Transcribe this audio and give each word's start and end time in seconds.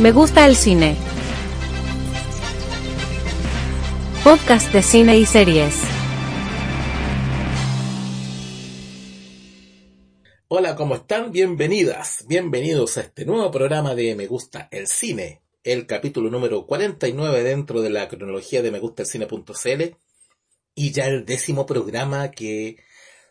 Me 0.00 0.12
gusta 0.12 0.46
el 0.46 0.56
cine. 0.56 0.96
Podcast 4.24 4.72
de 4.72 4.80
cine 4.80 5.18
y 5.18 5.26
series. 5.26 5.74
Hola, 10.48 10.74
¿cómo 10.74 10.94
están? 10.94 11.32
Bienvenidas, 11.32 12.24
bienvenidos 12.26 12.96
a 12.96 13.02
este 13.02 13.26
nuevo 13.26 13.50
programa 13.50 13.94
de 13.94 14.14
Me 14.14 14.26
gusta 14.26 14.68
el 14.70 14.86
cine, 14.86 15.42
el 15.64 15.86
capítulo 15.86 16.30
número 16.30 16.66
49 16.66 17.42
dentro 17.42 17.82
de 17.82 17.90
la 17.90 18.08
cronología 18.08 18.62
de 18.62 18.70
Me 18.70 18.78
gusta 18.78 19.02
el 19.02 19.08
cine.cl 19.08 19.96
y 20.74 20.92
ya 20.92 21.08
el 21.08 21.26
décimo 21.26 21.66
programa 21.66 22.30
que 22.30 22.78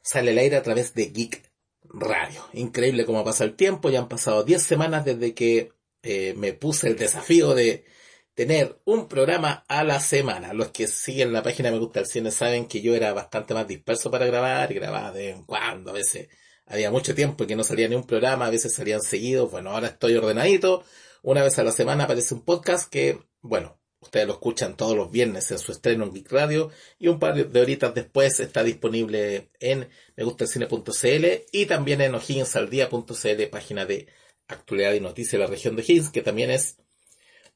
sale 0.04 0.30
al 0.30 0.38
aire 0.38 0.58
a 0.58 0.62
través 0.62 0.94
de 0.94 1.06
Geek 1.06 1.50
Radio. 1.86 2.45
Increíble 2.54 3.08
cómo 3.08 3.23
pasa 3.23 3.44
el 3.44 3.56
tiempo, 3.56 3.90
ya 3.90 4.02
han 4.02 4.08
pasado 4.08 4.44
10 4.44 4.62
semanas 4.62 5.04
desde 5.04 5.34
que 5.34 5.78
eh, 6.03 6.34
me 6.38 6.53
puse 6.53 6.88
el 6.88 6.97
desafío 6.97 7.53
de 7.53 7.86
tener 8.33 8.80
un 8.86 9.08
programa 9.09 9.66
a 9.67 9.83
la 9.83 10.00
semana. 10.00 10.53
Los 10.53 10.69
que 10.69 10.88
siguen 10.88 11.33
la 11.33 11.44
página 11.44 11.72
Me 11.72 11.80
Gusta 11.80 12.00
el 12.00 12.05
Cine 12.05 12.31
saben 12.31 12.67
que 12.67 12.81
yo 12.81 12.95
era 12.95 13.11
bastante 13.14 13.53
más 13.53 13.67
disperso 13.67 14.09
para 14.09 14.25
grabar, 14.25 14.73
grababa 14.73 15.11
de 15.11 15.31
en 15.31 15.44
cuando, 15.44 15.92
a 15.92 15.94
veces 15.94 16.30
había 16.66 16.92
mucho 16.92 17.14
tiempo 17.14 17.45
que 17.45 17.55
no 17.55 17.64
salía 17.64 17.89
ni 17.89 17.95
un 17.95 18.08
programa, 18.08 18.45
a 18.45 18.50
veces 18.50 18.73
salían 18.73 19.02
seguidos, 19.02 19.52
bueno, 19.52 19.72
ahora 19.72 19.88
estoy 19.88 20.16
ordenadito, 20.16 20.86
una 21.22 21.44
vez 21.44 21.59
a 21.59 21.64
la 21.64 21.72
semana 21.72 22.05
aparece 22.05 22.33
un 22.33 22.45
podcast 22.45 22.89
que, 22.89 23.20
bueno, 23.42 23.77
ustedes 24.00 24.27
lo 24.27 24.33
escuchan 24.33 24.77
todos 24.77 24.95
los 24.95 25.11
viernes 25.11 25.52
en 25.52 25.59
su 25.59 25.72
estreno 25.72 26.05
en 26.05 26.14
Geek 26.14 26.31
Radio 26.31 26.72
y 26.97 27.09
un 27.09 27.20
par 27.20 27.36
de 27.36 27.61
horitas 27.61 27.94
después 27.94 28.39
está 28.39 28.64
disponible 28.64 29.50
en 29.59 29.89
megustalcine.cl 30.16 31.25
y 31.52 31.66
también 31.66 32.02
en 32.02 32.16
o'higginsaldía.cl, 32.16 33.44
página 33.52 33.86
de 33.86 34.08
actualidad 34.50 34.94
y 34.94 35.00
noticias 35.00 35.33
de 35.33 35.38
la 35.39 35.47
región 35.47 35.75
de 35.75 35.83
Higgins, 35.83 36.09
que 36.09 36.22
también 36.22 36.52
es 36.52 36.78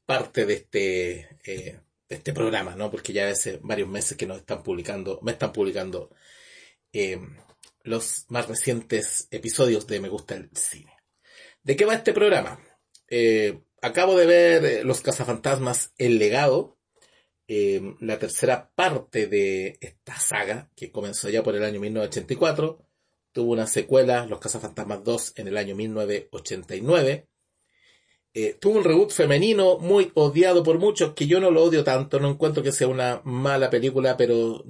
parte 0.05 0.45
de 0.45 0.53
este, 0.53 1.38
eh, 1.45 1.80
este 2.08 2.33
programa, 2.33 2.75
¿no? 2.75 2.89
Porque 2.89 3.11
ya 3.11 3.30
hace 3.30 3.59
varios 3.61 3.89
meses 3.89 4.17
que 4.17 4.27
nos 4.27 4.38
están 4.38 4.63
publicando, 4.63 5.19
me 5.23 5.31
están 5.33 5.52
publicando 5.52 6.11
eh, 6.94 7.19
los 7.81 8.25
más 8.30 8.47
recientes 8.47 9.27
episodios 9.31 9.88
de 9.88 9.99
Me 9.99 10.09
Gusta 10.09 10.36
el 10.36 10.49
Cine. 10.55 10.94
¿De 11.64 11.75
qué 11.75 11.86
va 11.86 11.95
este 11.95 12.14
programa? 12.14 12.59
Eh, 13.09 13.59
acabo 13.81 14.16
de 14.17 14.25
ver 14.25 14.86
Los 14.86 15.02
Cazafantasmas 15.02 15.94
El 15.97 16.17
Legado, 16.19 16.77
la 17.99 18.17
tercera 18.17 18.71
parte 18.73 19.27
de 19.27 19.77
esta 19.80 20.17
saga, 20.19 20.71
que 20.75 20.91
comenzó 20.91 21.30
ya 21.30 21.44
por 21.44 21.55
el 21.55 21.64
año 21.64 21.80
1984 21.80 22.83
tuvo 23.34 23.52
una 23.52 23.67
secuela, 23.67 24.26
Los 24.26 24.39
Cazafantasmas 24.39 25.03
2, 25.03 25.34
en 25.38 25.48
el 25.50 25.58
año 25.58 25.76
1989. 25.76 27.28
Eh, 28.36 28.58
tuvo 28.59 28.78
un 28.78 28.84
reboot 28.84 29.12
femenino 29.12 29.78
muy 29.78 30.12
odiado 30.16 30.64
por 30.64 30.80
muchos, 30.80 31.14
que 31.14 31.28
yo 31.28 31.39
no 31.39 31.52
lo 31.52 31.64
odio 31.64 31.84
tanto, 31.84 32.20
no 32.20 32.30
encuentro 32.30 32.64
que 32.64 32.72
sea 32.72 32.88
una 32.88 33.22
mala 33.26 33.70
película, 33.70 34.16
pero 34.17 34.64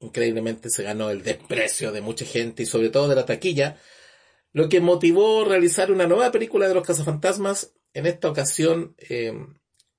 increíblemente 0.00 0.70
se 0.70 0.82
ganó 0.82 1.10
el 1.10 1.22
desprecio 1.22 1.92
de 1.92 2.00
mucha 2.00 2.24
gente 2.24 2.62
y 2.62 2.66
sobre 2.66 2.90
todo 2.90 3.08
de 3.08 3.14
la 3.14 3.26
taquilla, 3.26 3.78
lo 4.52 4.68
que 4.68 4.80
motivó 4.80 5.44
realizar 5.44 5.90
una 5.90 6.06
nueva 6.06 6.30
película 6.30 6.68
de 6.68 6.74
los 6.74 6.86
cazafantasmas, 6.86 7.74
en 7.94 8.06
esta 8.06 8.30
ocasión 8.30 8.94
eh, 8.98 9.34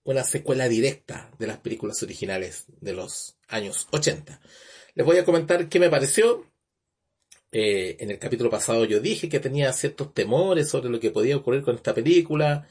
una 0.03 0.23
secuela 0.23 0.67
directa 0.67 1.31
de 1.39 1.47
las 1.47 1.57
películas 1.57 2.01
originales 2.03 2.65
de 2.81 2.93
los 2.93 3.37
años 3.47 3.87
80. 3.91 4.39
Les 4.95 5.05
voy 5.05 5.17
a 5.17 5.25
comentar 5.25 5.69
qué 5.69 5.79
me 5.79 5.89
pareció, 5.89 6.51
eh, 7.53 7.97
en 7.99 8.09
el 8.09 8.17
capítulo 8.17 8.49
pasado 8.49 8.83
yo 8.85 8.99
dije 8.99 9.29
que 9.29 9.39
tenía 9.39 9.71
ciertos 9.73 10.13
temores 10.13 10.69
sobre 10.69 10.89
lo 10.89 10.99
que 10.99 11.11
podía 11.11 11.37
ocurrir 11.37 11.61
con 11.61 11.75
esta 11.75 11.93
película, 11.93 12.67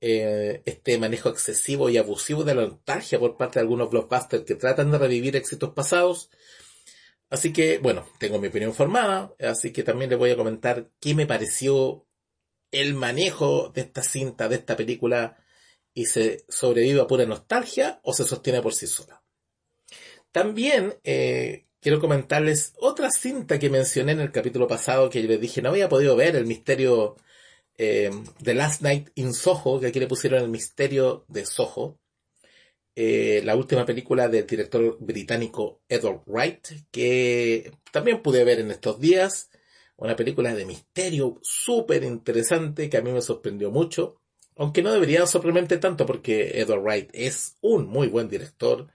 eh, 0.00 0.62
este 0.64 0.96
manejo 0.98 1.28
excesivo 1.28 1.90
y 1.90 1.98
abusivo 1.98 2.42
de 2.42 2.54
la 2.54 2.62
nostalgia 2.62 3.18
por 3.18 3.36
parte 3.36 3.58
de 3.58 3.60
algunos 3.60 3.90
blockbusters 3.90 4.44
que 4.44 4.54
tratan 4.54 4.90
de 4.90 4.98
revivir 4.98 5.36
éxitos 5.36 5.74
pasados. 5.74 6.30
Así 7.28 7.52
que, 7.52 7.78
bueno, 7.78 8.06
tengo 8.18 8.38
mi 8.38 8.48
opinión 8.48 8.74
formada, 8.74 9.34
así 9.38 9.70
que 9.72 9.82
también 9.82 10.10
les 10.10 10.18
voy 10.18 10.30
a 10.30 10.36
comentar 10.36 10.88
qué 10.98 11.14
me 11.14 11.26
pareció 11.26 12.06
el 12.70 12.94
manejo 12.94 13.70
de 13.74 13.82
esta 13.82 14.02
cinta, 14.02 14.48
de 14.48 14.56
esta 14.56 14.76
película, 14.76 15.36
y 15.92 16.06
se 16.06 16.44
sobrevive 16.48 17.02
a 17.02 17.06
pura 17.06 17.26
nostalgia 17.26 18.00
o 18.02 18.14
se 18.14 18.24
sostiene 18.24 18.62
por 18.62 18.74
sí 18.74 18.86
sola. 18.86 19.22
También 20.30 20.94
eh, 21.04 21.66
quiero 21.82 22.00
comentarles 22.00 22.74
otra 22.78 23.10
cinta 23.10 23.58
que 23.58 23.68
mencioné 23.68 24.12
en 24.12 24.20
el 24.20 24.30
capítulo 24.32 24.68
pasado 24.68 25.10
que 25.10 25.20
yo 25.20 25.28
les 25.28 25.40
dije 25.40 25.60
no 25.60 25.70
había 25.70 25.88
podido 25.88 26.16
ver, 26.16 26.36
el 26.36 26.46
misterio 26.46 27.16
eh, 27.76 28.10
de 28.38 28.54
Last 28.54 28.82
Night 28.82 29.10
in 29.16 29.34
Soho, 29.34 29.80
que 29.80 29.88
aquí 29.88 29.98
le 29.98 30.06
pusieron 30.06 30.42
el 30.42 30.48
misterio 30.48 31.24
de 31.28 31.44
Soho. 31.44 31.98
Eh, 32.94 33.40
la 33.44 33.56
última 33.56 33.84
película 33.84 34.28
del 34.28 34.46
director 34.46 34.96
británico 35.00 35.80
Edward 35.88 36.22
Wright, 36.26 36.68
que 36.90 37.72
también 37.90 38.22
pude 38.22 38.44
ver 38.44 38.60
en 38.60 38.70
estos 38.70 39.00
días. 39.00 39.50
Una 39.96 40.14
película 40.14 40.54
de 40.54 40.66
misterio 40.66 41.38
súper 41.42 42.04
interesante 42.04 42.88
que 42.90 42.96
a 42.98 43.02
mí 43.02 43.10
me 43.12 43.22
sorprendió 43.22 43.70
mucho. 43.70 44.20
Aunque 44.56 44.82
no 44.82 44.92
debería 44.92 45.26
sorprenderme 45.26 45.78
tanto 45.78 46.06
porque 46.06 46.60
Edward 46.60 46.82
Wright 46.82 47.10
es 47.12 47.56
un 47.62 47.86
muy 47.86 48.08
buen 48.08 48.28
director 48.28 48.88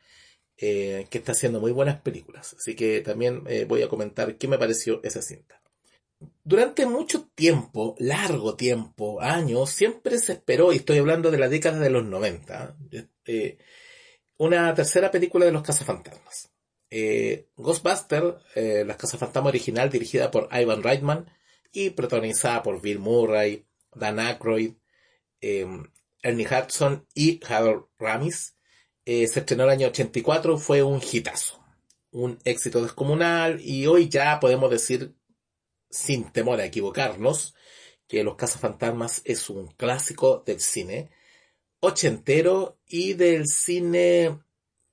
eh, 0.59 1.05
que 1.11 1.19
está 1.19 1.33
haciendo 1.33 1.59
muy 1.59 1.71
buenas 1.71 2.01
películas. 2.01 2.55
Así 2.57 2.75
que 2.75 3.01
también 3.01 3.43
eh, 3.47 3.65
voy 3.65 3.83
a 3.83 3.89
comentar 3.89 4.37
qué 4.37 4.47
me 4.47 4.57
pareció 4.57 5.01
esa 5.03 5.21
cinta. 5.21 5.61
Durante 6.43 6.87
mucho 6.87 7.29
tiempo, 7.35 7.95
largo 7.99 8.55
tiempo, 8.55 9.21
años, 9.21 9.69
siempre 9.69 10.17
se 10.17 10.33
esperó, 10.33 10.73
y 10.73 10.77
estoy 10.77 10.97
hablando 10.97 11.29
de 11.29 11.37
la 11.37 11.47
década 11.47 11.79
de 11.79 11.91
los 11.91 12.05
90, 12.05 12.75
eh, 13.25 13.57
una 14.37 14.73
tercera 14.73 15.11
película 15.11 15.45
de 15.45 15.51
los 15.51 15.61
cazafantasmas. 15.61 16.49
Ghostbuster, 17.57 18.37
Las 18.55 18.97
cazafantasmas 18.97 19.51
original, 19.51 19.91
dirigida 19.91 20.31
por 20.31 20.49
Ivan 20.51 20.81
Reitman 20.81 21.29
y 21.71 21.91
protagonizada 21.91 22.63
por 22.63 22.81
Bill 22.81 22.97
Murray, 22.97 23.67
Dan 23.93 24.19
Aykroyd, 24.19 24.73
Ernie 25.39 26.47
Hudson 26.47 27.05
y 27.13 27.39
Harold 27.47 27.85
Ramis, 27.99 28.56
eh, 29.07 29.25
se 29.27 29.39
estrenó 29.39 29.63
el 29.63 29.69
año 29.69 29.87
84, 29.87 30.57
fue 30.57 30.83
un 30.83 31.01
hitazo, 31.01 31.63
un 32.11 32.39
éxito 32.43 32.83
descomunal 32.83 33.61
y 33.61 33.87
hoy 33.87 34.09
ya 34.09 34.37
podemos 34.41 34.69
decir, 34.69 35.15
sin 35.89 36.29
temor 36.33 36.59
a 36.59 36.65
equivocarnos, 36.65 37.55
que 38.05 38.21
Los 38.25 38.35
Cazafantasmas 38.35 39.21
es 39.23 39.49
un 39.49 39.67
clásico 39.67 40.43
del 40.45 40.59
cine 40.59 41.09
ochentero 41.79 42.81
y 42.85 43.13
del 43.13 43.47
cine 43.47 44.39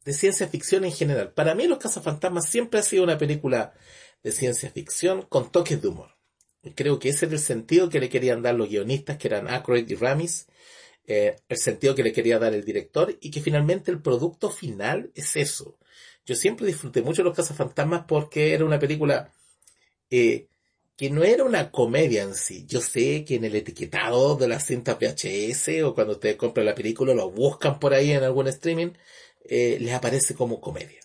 de 0.04 0.12
ciencia 0.12 0.46
ficción 0.46 0.84
en 0.84 0.92
general. 0.92 1.32
Para 1.32 1.56
mí 1.56 1.66
Los 1.66 1.78
Cazafantasmas 1.78 2.48
siempre 2.48 2.78
ha 2.78 2.84
sido 2.84 3.02
una 3.02 3.19
película 3.19 3.75
de 4.22 4.31
ciencia 4.31 4.70
ficción 4.70 5.22
con 5.22 5.50
toques 5.50 5.82
de 5.82 5.88
humor. 5.88 6.10
Creo 6.76 7.00
que 7.00 7.08
ese 7.08 7.26
era 7.26 7.34
el 7.34 7.41
sentido 7.41 7.88
que 7.88 7.98
le 7.98 8.08
querían 8.08 8.42
dar 8.42 8.54
los 8.54 8.69
guionistas, 8.69 9.19
que 9.19 9.26
eran 9.26 9.49
Aykroyd 9.49 9.90
y 9.90 9.96
Ramis, 9.96 10.46
eh, 11.06 11.36
el 11.48 11.56
sentido 11.58 11.94
que 11.94 12.02
le 12.02 12.12
quería 12.12 12.38
dar 12.38 12.54
el 12.54 12.64
director 12.64 13.16
y 13.20 13.30
que 13.30 13.40
finalmente 13.42 13.90
el 13.90 14.00
producto 14.00 14.50
final 14.50 15.10
es 15.14 15.36
eso. 15.36 15.78
Yo 16.24 16.34
siempre 16.34 16.66
disfruté 16.66 17.02
mucho 17.02 17.22
Los 17.22 17.36
Cazafantasmas 17.36 18.04
porque 18.08 18.54
era 18.54 18.64
una 18.64 18.78
película 18.78 19.30
eh, 20.10 20.48
que 20.96 21.10
no 21.10 21.24
era 21.24 21.44
una 21.44 21.70
comedia 21.70 22.22
en 22.22 22.34
sí. 22.34 22.64
Yo 22.66 22.80
sé 22.80 23.24
que 23.24 23.36
en 23.36 23.44
el 23.44 23.54
etiquetado 23.56 24.36
de 24.36 24.48
la 24.48 24.60
cinta 24.60 24.94
VHS 24.94 25.82
o 25.84 25.94
cuando 25.94 26.14
ustedes 26.14 26.36
compran 26.36 26.66
la 26.66 26.74
película 26.74 27.14
lo 27.14 27.30
buscan 27.30 27.78
por 27.78 27.94
ahí 27.94 28.12
en 28.12 28.22
algún 28.22 28.46
streaming, 28.48 28.92
eh, 29.44 29.78
les 29.80 29.92
aparece 29.94 30.34
como 30.34 30.60
comedia. 30.60 31.00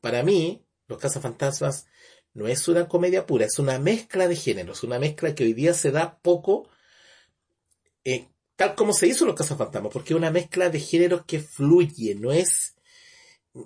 Para 0.00 0.22
mí, 0.22 0.64
Los 0.88 0.98
Cazafantasmas 0.98 1.86
no 2.32 2.48
es 2.48 2.68
una 2.68 2.88
comedia 2.88 3.26
pura, 3.26 3.46
es 3.46 3.58
una 3.58 3.78
mezcla 3.78 4.28
de 4.28 4.36
géneros, 4.36 4.82
una 4.84 4.98
mezcla 4.98 5.34
que 5.34 5.44
hoy 5.44 5.52
día 5.52 5.74
se 5.74 5.90
da 5.90 6.18
poco 6.22 6.68
eh, 8.04 8.28
tal 8.60 8.74
como 8.74 8.92
se 8.92 9.06
hizo 9.06 9.24
los 9.24 9.36
cazafantasmas, 9.36 9.90
porque 9.90 10.12
es 10.12 10.18
una 10.18 10.30
mezcla 10.30 10.68
de 10.68 10.80
géneros 10.80 11.24
que 11.24 11.40
fluye, 11.40 12.14
no 12.14 12.30
es, 12.30 12.74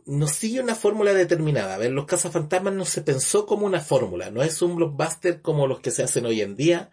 no 0.06 0.28
sigue 0.28 0.60
una 0.60 0.76
fórmula 0.76 1.12
determinada. 1.12 1.74
A 1.74 1.78
ver, 1.78 1.90
los 1.90 2.06
cazafantasmas 2.06 2.74
no 2.74 2.84
se 2.84 3.02
pensó 3.02 3.44
como 3.44 3.66
una 3.66 3.80
fórmula, 3.80 4.30
no 4.30 4.40
es 4.44 4.62
un 4.62 4.76
blockbuster 4.76 5.42
como 5.42 5.66
los 5.66 5.80
que 5.80 5.90
se 5.90 6.04
hacen 6.04 6.26
hoy 6.26 6.42
en 6.42 6.54
día, 6.54 6.92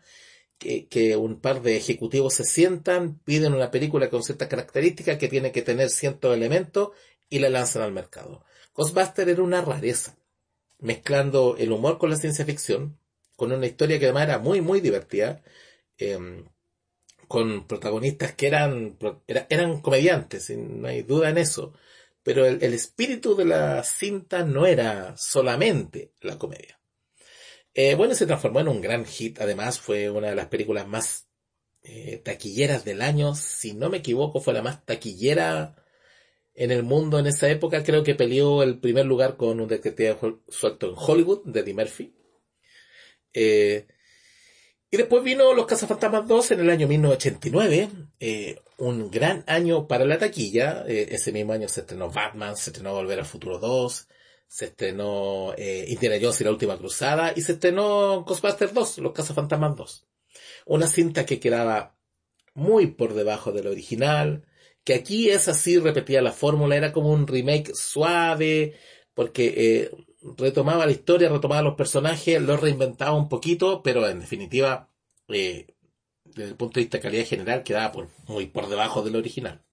que, 0.58 1.16
un 1.16 1.40
par 1.42 1.62
de 1.62 1.78
ejecutivos 1.78 2.34
se 2.34 2.44
sientan, 2.44 3.20
piden 3.20 3.54
una 3.54 3.70
película 3.70 4.10
con 4.10 4.24
ciertas 4.24 4.48
características 4.48 5.20
que 5.20 5.28
tiene 5.28 5.52
que 5.52 5.62
tener 5.62 5.92
ciertos 5.92 6.36
elementos 6.36 6.90
y 7.30 7.38
la 7.38 7.50
lanzan 7.50 7.84
al 7.84 7.92
mercado. 7.92 8.44
Ghostbuster 8.74 9.30
era 9.30 9.44
una 9.44 9.62
rareza, 9.62 10.18
mezclando 10.80 11.56
el 11.56 11.72
humor 11.72 12.00
con 12.00 12.10
la 12.10 12.16
ciencia 12.16 12.46
ficción, 12.46 12.98
con 13.36 13.52
una 13.52 13.68
historia 13.68 14.00
que 14.00 14.06
además 14.06 14.24
era 14.24 14.40
muy, 14.40 14.60
muy 14.60 14.82
divertida, 14.82 15.44
em, 16.00 16.46
con 17.32 17.66
protagonistas 17.66 18.34
que 18.34 18.48
eran, 18.48 18.98
eran 19.48 19.80
comediantes, 19.80 20.50
no 20.50 20.86
hay 20.86 21.04
duda 21.04 21.30
en 21.30 21.38
eso, 21.38 21.74
pero 22.24 22.46
el, 22.46 22.62
espíritu 22.74 23.38
de 23.38 23.46
la 23.46 23.86
cinta 23.86 24.44
no 24.44 24.66
era 24.66 25.16
solamente 25.16 26.12
la 26.20 26.38
comedia. 26.38 26.78
Eh, 27.74 27.96
bueno, 27.96 28.16
se 28.16 28.26
transformó 28.26 28.60
en 28.60 28.68
un 28.68 28.82
gran 28.82 29.06
hit, 29.06 29.40
además 29.40 29.80
fue 29.80 30.10
una 30.10 30.28
de 30.28 30.36
las 30.36 30.48
películas 30.48 30.86
más 30.90 31.30
eh, 31.84 32.18
taquilleras 32.18 32.84
del 32.84 33.02
año, 33.02 33.34
si 33.34 33.76
no 33.76 33.90
me 33.90 34.00
equivoco 34.00 34.42
fue 34.42 34.54
la 34.54 34.62
más 34.62 34.86
taquillera 34.86 35.82
en 36.54 36.72
el 36.72 36.84
mundo 36.84 37.18
en 37.18 37.28
esa 37.28 37.50
época, 37.50 37.82
creo 37.82 38.04
que 38.04 38.14
peleó 38.14 38.62
el 38.62 38.78
primer 38.78 39.06
lugar 39.06 39.38
con 39.38 39.62
un 39.62 39.70
detective 39.70 40.18
suelto 40.50 40.90
en 40.90 40.96
Hollywood, 40.98 41.46
de 41.46 41.62
Eddie 41.62 41.74
Murphy. 41.74 42.14
Eh, 43.34 43.88
y 44.92 44.98
después 44.98 45.24
vino 45.24 45.54
Los 45.54 45.66
Cazafantasmas 45.68 46.28
2 46.28 46.52
en 46.52 46.60
el 46.60 46.70
año 46.70 46.86
1989, 46.86 47.90
eh, 48.20 48.60
un 48.78 49.10
gran 49.10 49.44
año 49.48 49.88
para 49.88 50.04
la 50.04 50.18
taquilla. 50.18 50.84
Eh, 50.86 51.08
ese 51.12 51.32
mismo 51.32 51.54
año 51.54 51.70
se 51.70 51.80
estrenó 51.80 52.12
Batman, 52.12 52.58
se 52.58 52.72
estrenó 52.72 52.94
Volver 52.94 53.20
al 53.20 53.26
Futuro 53.26 53.58
2, 53.58 54.08
se 54.48 54.66
estrenó 54.66 55.54
eh, 55.58 55.86
Indiana 55.88 56.18
Jones 56.22 56.42
y 56.42 56.44
la 56.44 56.52
Última 56.52 56.78
Cruzada 56.78 57.32
y 57.34 57.42
se 57.42 57.54
estrenó 57.54 58.26
Ghostbusters 58.26 58.74
2, 58.74 58.98
Los 58.98 59.14
Cazafantasmas 59.14 59.78
2. 59.78 60.08
Una 60.66 60.88
cinta 60.88 61.26
que 61.26 61.40
quedaba 61.40 61.96
muy 62.54 62.88
por 62.88 63.14
debajo 63.14 63.54
del 63.54 63.68
original, 63.68 64.46
que 64.84 64.94
aquí 64.94 65.30
es 65.30 65.48
así, 65.48 65.80
repetía 65.80 66.22
la 66.22 66.34
fórmula, 66.34 66.76
era 66.76 66.92
como 66.92 67.14
un 67.14 67.28
remake 67.28 67.74
suave, 67.74 68.76
porque 69.14 69.54
eh, 69.56 69.92
retomaba 70.22 70.86
la 70.86 70.92
historia, 70.92 71.30
retomaba 71.30 71.62
los 71.62 71.76
personajes, 71.76 72.42
los 72.42 72.60
reinventaba 72.60 73.14
un 73.14 73.30
poquito, 73.30 73.82
pero 73.82 74.08
en 74.08 74.20
definitiva, 74.20 74.90
eh, 75.28 75.76
desde 76.24 76.52
el 76.52 76.56
punto 76.56 76.76
de 76.76 76.82
vista 76.82 76.98
de 76.98 77.02
calidad 77.04 77.26
general, 77.26 77.64
quedaba 77.64 77.92
por, 77.92 78.10
muy 78.28 78.48
por 78.48 78.70
debajo 78.70 79.02
del 79.02 79.16
original. 79.16 79.64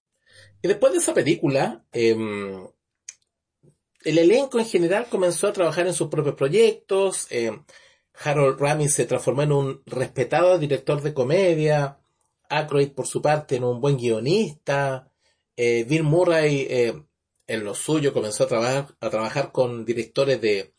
Y 0.62 0.69
después 0.69 0.93
de 0.93 0.99
esa 0.99 1.15
película, 1.15 1.85
em, 1.93 2.67
el 4.05 4.19
elenco 4.19 4.59
en 4.59 4.67
general 4.67 5.06
comenzó 5.11 5.49
a 5.49 5.53
trabajar 5.53 5.87
en 5.87 5.95
sus 5.95 6.09
propios 6.09 6.35
proyectos. 6.35 7.27
Em, 7.31 7.65
Harold 8.15 8.61
Ramis 8.61 8.95
se 8.95 9.06
transformó 9.06 9.43
en 9.43 9.53
un 9.53 9.83
respetado 9.87 10.59
director 10.59 11.03
de 11.03 11.15
comedia. 11.15 11.99
Aykroyd, 12.49 12.93
por 12.93 13.06
su 13.06 13.21
parte, 13.23 13.56
en 13.56 13.65
un 13.65 13.81
buen 13.81 13.97
guionista. 13.97 15.11
Eh, 15.56 15.85
Bill 15.89 16.05
Murray 16.05 16.67
eh, 16.71 17.03
en 17.49 17.65
lo 17.65 17.75
suyo 17.75 18.12
comenzó 18.12 18.45
a 18.45 18.49
trabajar, 18.49 18.95
a 19.00 19.11
trabajar 19.11 19.50
con 19.53 19.85
directores 19.85 20.41
de, 20.41 20.75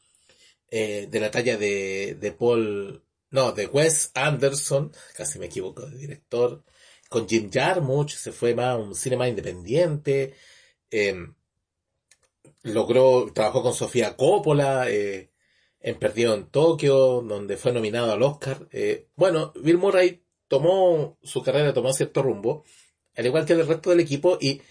eh, 0.70 1.08
de 1.10 1.20
la 1.20 1.32
talla 1.32 1.58
de, 1.58 2.16
de 2.20 2.32
Paul, 2.32 3.04
no, 3.32 3.52
de 3.52 3.66
Wes 3.68 4.12
Anderson, 4.14 4.92
casi 5.16 5.40
me 5.40 5.48
equivoco 5.48 5.86
de 5.88 5.98
director, 5.98 6.64
con 7.10 7.28
Jim 7.28 7.50
Jarmusch, 7.52 8.16
se 8.16 8.32
fue 8.32 8.54
más 8.54 8.68
a 8.68 8.78
un 8.78 8.96
cine 8.96 9.18
más 9.18 9.30
independiente, 9.30 10.36
em, 10.92 11.34
logró, 12.64 13.32
trabajó 13.34 13.64
con 13.64 13.74
Sofía 13.74 14.16
Coppola, 14.16 14.90
eh, 14.90 15.32
en 15.82 15.98
Perdido 15.98 16.34
en 16.36 16.48
Tokio, 16.48 17.22
donde 17.22 17.58
fue 17.58 17.72
nominado 17.72 18.12
al 18.12 18.22
Oscar. 18.22 18.68
Eh, 18.72 19.08
bueno, 19.16 19.54
Bill 19.56 19.78
Murray 19.78 20.24
tomó 20.48 21.18
su 21.24 21.42
carrera, 21.42 21.74
tomó 21.74 21.94
cierto 21.94 22.22
rumbo, 22.22 22.64
al 23.16 23.26
igual 23.26 23.46
que 23.46 23.54
el 23.54 23.66
resto 23.66 23.90
del 23.90 24.02
equipo, 24.02 24.38
y 24.42 24.62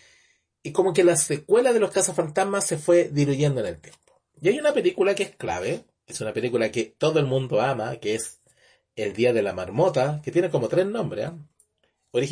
y 0.63 0.73
como 0.73 0.93
que 0.93 1.05
la 1.05 1.17
secuela 1.17 1.73
de 1.73 1.81
los 1.81 1.91
cazafantasmas 1.91 2.67
se 2.67 2.79
fue 2.79 3.09
diluyendo 3.13 3.61
en 3.61 3.67
el 3.67 3.81
tiempo. 3.81 4.21
Y 4.41 4.49
hay 4.49 4.59
una 4.59 4.73
película 4.73 5.15
que 5.15 5.25
es 5.25 5.37
clave, 5.37 5.85
es 6.07 6.21
una 6.21 6.33
película 6.33 6.71
que 6.71 6.85
todo 6.85 7.19
el 7.19 7.27
mundo 7.27 7.61
ama, 7.61 7.97
que 7.97 8.15
es 8.15 8.41
El 8.97 9.15
Día 9.15 9.33
de 9.33 9.43
la 9.43 9.53
Marmota, 9.53 10.21
que 10.23 10.31
tiene 10.31 10.51
como 10.51 10.69
tres 10.69 10.87
nombres. 10.87 11.27
¿ah? 11.27 11.39
Hoy, 12.11 12.27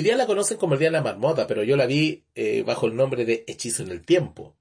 día 0.00 0.16
la 0.16 0.26
conocen 0.26 0.56
como 0.56 0.74
El 0.74 0.80
Día 0.80 0.88
de 0.88 0.96
la 0.96 1.02
Marmota, 1.02 1.46
pero 1.46 1.62
yo 1.62 1.76
la 1.76 1.86
vi 1.86 2.24
eh, 2.34 2.62
bajo 2.62 2.86
el 2.86 2.96
nombre 2.96 3.24
de 3.24 3.44
Hechizo 3.46 3.82
en 3.82 3.90
el 3.90 4.04
Tiempo, 4.04 4.56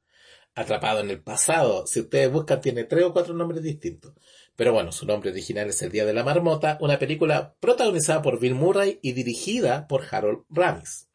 Atrapado 0.56 1.00
en 1.00 1.10
el 1.10 1.22
Pasado. 1.22 1.88
Si 1.88 2.02
ustedes 2.02 2.32
buscan, 2.32 2.60
tiene 2.60 2.84
tres 2.84 3.06
o 3.06 3.14
cuatro 3.14 3.34
nombres 3.34 3.64
distintos. 3.64 4.14
Pero 4.56 4.74
bueno, 4.74 4.92
su 4.92 5.06
nombre 5.06 5.32
original 5.32 5.70
es 5.70 5.82
El 5.82 5.92
Día 5.92 6.06
de 6.06 6.14
la 6.14 6.24
Marmota, 6.24 6.78
una 6.82 7.00
película 7.00 7.56
protagonizada 7.60 8.22
por 8.22 8.40
Bill 8.40 8.56
Murray 8.56 9.00
y 9.02 9.14
dirigida 9.14 9.88
por 9.88 10.04
Harold 10.12 10.44
Ramis. 10.50 11.09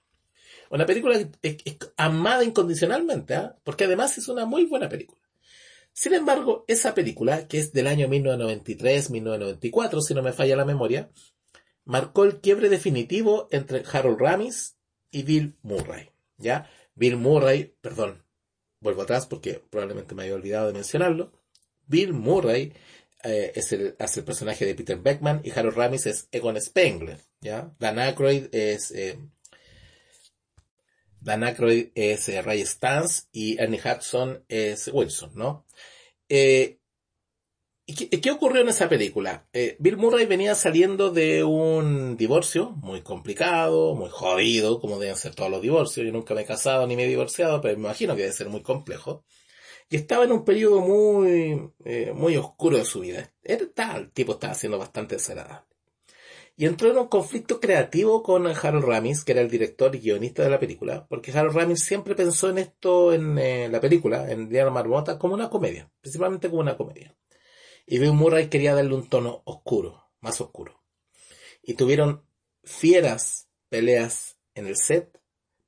Una 0.71 0.87
película 0.87 1.19
amada 1.97 2.45
incondicionalmente, 2.45 3.35
¿ah? 3.35 3.57
porque 3.65 3.85
además 3.85 4.19
es 4.19 4.29
una 4.29 4.47
muy 4.47 4.65
buena 4.65 4.89
película. 4.89 5.21
Sin 5.93 6.13
embargo, 6.15 6.65
esa 6.67 6.93
película, 6.95 7.47
que 7.47 7.59
es 7.59 7.73
del 7.73 7.87
año 7.87 8.09
1993-1994, 8.09 10.01
si 10.01 10.13
no 10.15 10.23
me 10.23 10.33
falla 10.33 10.57
la 10.57 10.65
memoria, 10.65 11.09
marcó 11.85 12.25
el 12.25 12.41
quiebre 12.41 12.69
definitivo 12.69 13.47
entre 13.53 13.85
Harold 13.91 14.19
Ramis 14.19 14.77
y 15.13 15.23
Bill 15.23 15.55
Murray. 15.63 16.11
¿ya? 16.37 16.69
Bill 16.97 17.17
Murray, 17.17 17.77
perdón, 17.81 18.25
vuelvo 18.81 19.03
atrás 19.03 19.27
porque 19.27 19.63
probablemente 19.71 20.17
me 20.17 20.25
había 20.25 20.35
olvidado 20.35 20.67
de 20.67 20.73
mencionarlo. 20.73 21.33
Bill 21.87 22.13
Murray 22.13 22.73
eh, 23.23 23.53
es 23.55 23.73
el, 23.73 23.95
hace 23.99 24.21
el 24.21 24.27
personaje 24.27 24.67
de 24.67 24.75
Peter 24.75 24.99
Beckman 24.99 25.43
y 25.45 25.51
Harold 25.51 25.77
Ramis 25.77 26.07
es 26.07 26.29
Egon 26.33 26.61
Spengler. 26.61 27.21
¿ya? 27.41 27.73
Dan 27.79 27.99
Aykroyd 27.99 28.53
es 28.53 28.91
eh, 28.91 29.19
Dan 31.25 31.43
Aykroyd 31.43 31.89
es 31.95 32.29
eh, 32.29 32.43
Ray 32.43 32.61
Stance 32.61 33.23
y 33.33 33.59
Ernie 33.59 33.81
Hudson 33.81 34.45
es 34.47 34.91
Wilson, 34.93 35.33
¿no? 35.35 35.65
Eh, 36.29 36.79
¿y 37.87 37.95
qué, 37.95 38.31
ocurrió 38.31 38.61
en 38.61 38.69
esa 38.69 38.91
película? 38.91 39.49
Eh, 39.55 39.77
Bill 39.79 39.97
Murray 39.97 40.27
venía 40.27 40.55
saliendo 40.55 41.11
de 41.11 41.43
un 41.43 42.19
divorcio 42.19 42.73
muy 42.73 43.01
complicado, 43.01 43.95
muy 43.95 44.11
jodido, 44.11 44.81
como 44.81 44.99
deben 44.99 45.17
ser 45.17 45.35
todos 45.35 45.51
los 45.51 45.63
divorcios. 45.63 46.05
Yo 46.05 46.13
nunca 46.13 46.35
me 46.35 46.43
he 46.43 46.47
casado 46.47 46.87
ni 46.87 46.95
me 46.95 47.05
he 47.05 47.09
divorciado, 47.09 47.61
pero 47.63 47.75
me 47.79 47.85
imagino 47.85 48.15
que 48.15 48.23
debe 48.23 48.35
ser 48.35 48.51
muy 48.51 48.61
complejo. 48.61 49.25
Y 49.89 49.97
estaba 49.97 50.25
en 50.25 50.33
un 50.33 50.45
periodo 50.45 50.81
muy, 50.81 51.71
muy 52.15 52.37
oscuro 52.37 52.77
de 52.79 52.85
su 52.85 53.01
vida. 53.01 53.33
Era 53.43 53.65
tal, 53.75 54.03
el 54.03 54.13
tipo 54.13 54.33
estaba 54.33 54.55
siendo 54.55 54.79
bastante 54.79 55.17
desagradable 55.17 55.74
y 56.57 56.67
entró 56.67 56.91
en 56.91 56.99
un 56.99 57.09
conflicto 57.09 57.59
creativo 57.59 58.23
con 58.23 58.47
Harold 58.47 58.85
Ramis, 58.85 59.25
que 59.25 59.33
era 59.33 59.41
el 59.41 59.51
director 59.51 59.95
y 59.95 59.99
guionista 59.99 60.45
de 60.45 60.51
la 60.51 60.61
película, 60.61 61.07
porque 61.09 61.33
Harold 61.33 61.57
Ramis 61.57 61.83
siempre 61.83 62.15
pensó 62.15 62.49
en 62.49 62.59
esto 62.59 63.13
en 63.13 63.39
eh, 63.39 63.69
la 63.69 63.81
película, 63.81 64.31
en 64.31 64.49
Diana 64.49 64.71
Marmota, 64.71 65.19
como 65.19 65.35
una 65.35 65.51
comedia, 65.51 65.91
principalmente 66.01 66.49
como 66.49 66.61
una 66.61 66.77
comedia. 66.77 67.17
Y 67.87 67.99
Bill 67.99 68.13
Murray 68.13 68.49
quería 68.49 68.75
darle 68.75 68.95
un 68.95 69.09
tono 69.09 69.43
oscuro, 69.45 70.11
más 70.21 70.41
oscuro. 70.41 70.81
Y 71.63 71.75
tuvieron 71.75 72.25
fieras 72.63 73.49
peleas 73.69 74.37
en 74.55 74.69
el 74.69 74.77
set, 74.77 75.21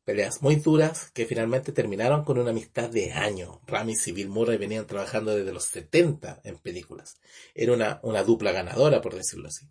peleas 0.04 0.40
muy 0.40 0.54
duras 0.56 1.10
que 1.10 1.26
finalmente 1.26 1.72
terminaron 1.72 2.24
con 2.24 2.38
una 2.38 2.50
amistad 2.50 2.88
de 2.88 3.12
años. 3.12 3.58
Ramis 3.66 4.06
y 4.06 4.12
Bill 4.12 4.28
Murray 4.28 4.56
venían 4.56 4.86
trabajando 4.86 5.34
desde 5.34 5.52
los 5.52 5.64
70 5.64 6.42
en 6.44 6.58
películas. 6.58 7.18
Era 7.54 7.72
una, 7.72 7.98
una 8.04 8.22
dupla 8.22 8.52
ganadora, 8.52 9.00
por 9.00 9.16
decirlo 9.16 9.48
así. 9.48 9.68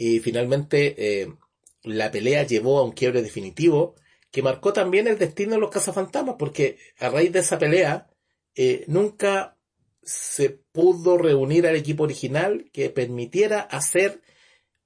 Y 0.00 0.20
finalmente 0.20 0.94
eh, 0.96 1.34
la 1.82 2.12
pelea 2.12 2.44
llevó 2.44 2.78
a 2.78 2.84
un 2.84 2.92
quiebre 2.92 3.20
definitivo 3.20 3.96
que 4.30 4.42
marcó 4.42 4.72
también 4.72 5.08
el 5.08 5.18
destino 5.18 5.54
de 5.54 5.58
los 5.58 5.70
cazafantasmas, 5.70 6.36
porque 6.38 6.78
a 7.00 7.08
raíz 7.08 7.32
de 7.32 7.40
esa 7.40 7.58
pelea 7.58 8.06
eh, 8.54 8.84
nunca 8.86 9.58
se 10.02 10.50
pudo 10.50 11.18
reunir 11.18 11.66
al 11.66 11.74
equipo 11.74 12.04
original 12.04 12.70
que 12.72 12.90
permitiera 12.90 13.60
hacer 13.60 14.22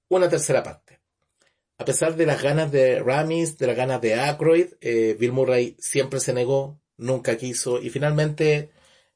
una 0.09 0.31
tercera 0.31 0.63
parte. 0.63 1.01
A 1.77 1.85
pesar 1.85 2.17
de 2.17 2.25
las 2.25 2.43
ganas 2.43 2.73
de 2.73 3.01
Ramis, 3.01 3.59
de 3.59 3.67
las 3.67 3.77
ganas 3.77 4.01
de 4.01 4.15
Aykroyd, 4.15 4.75
eh, 4.81 5.15
Bill 5.19 5.33
Murray 5.33 5.77
siempre 5.79 6.21
se 6.21 6.33
negó, 6.33 6.81
nunca 6.97 7.37
quiso 7.37 7.83
y 7.83 7.91
finalmente 7.91 8.71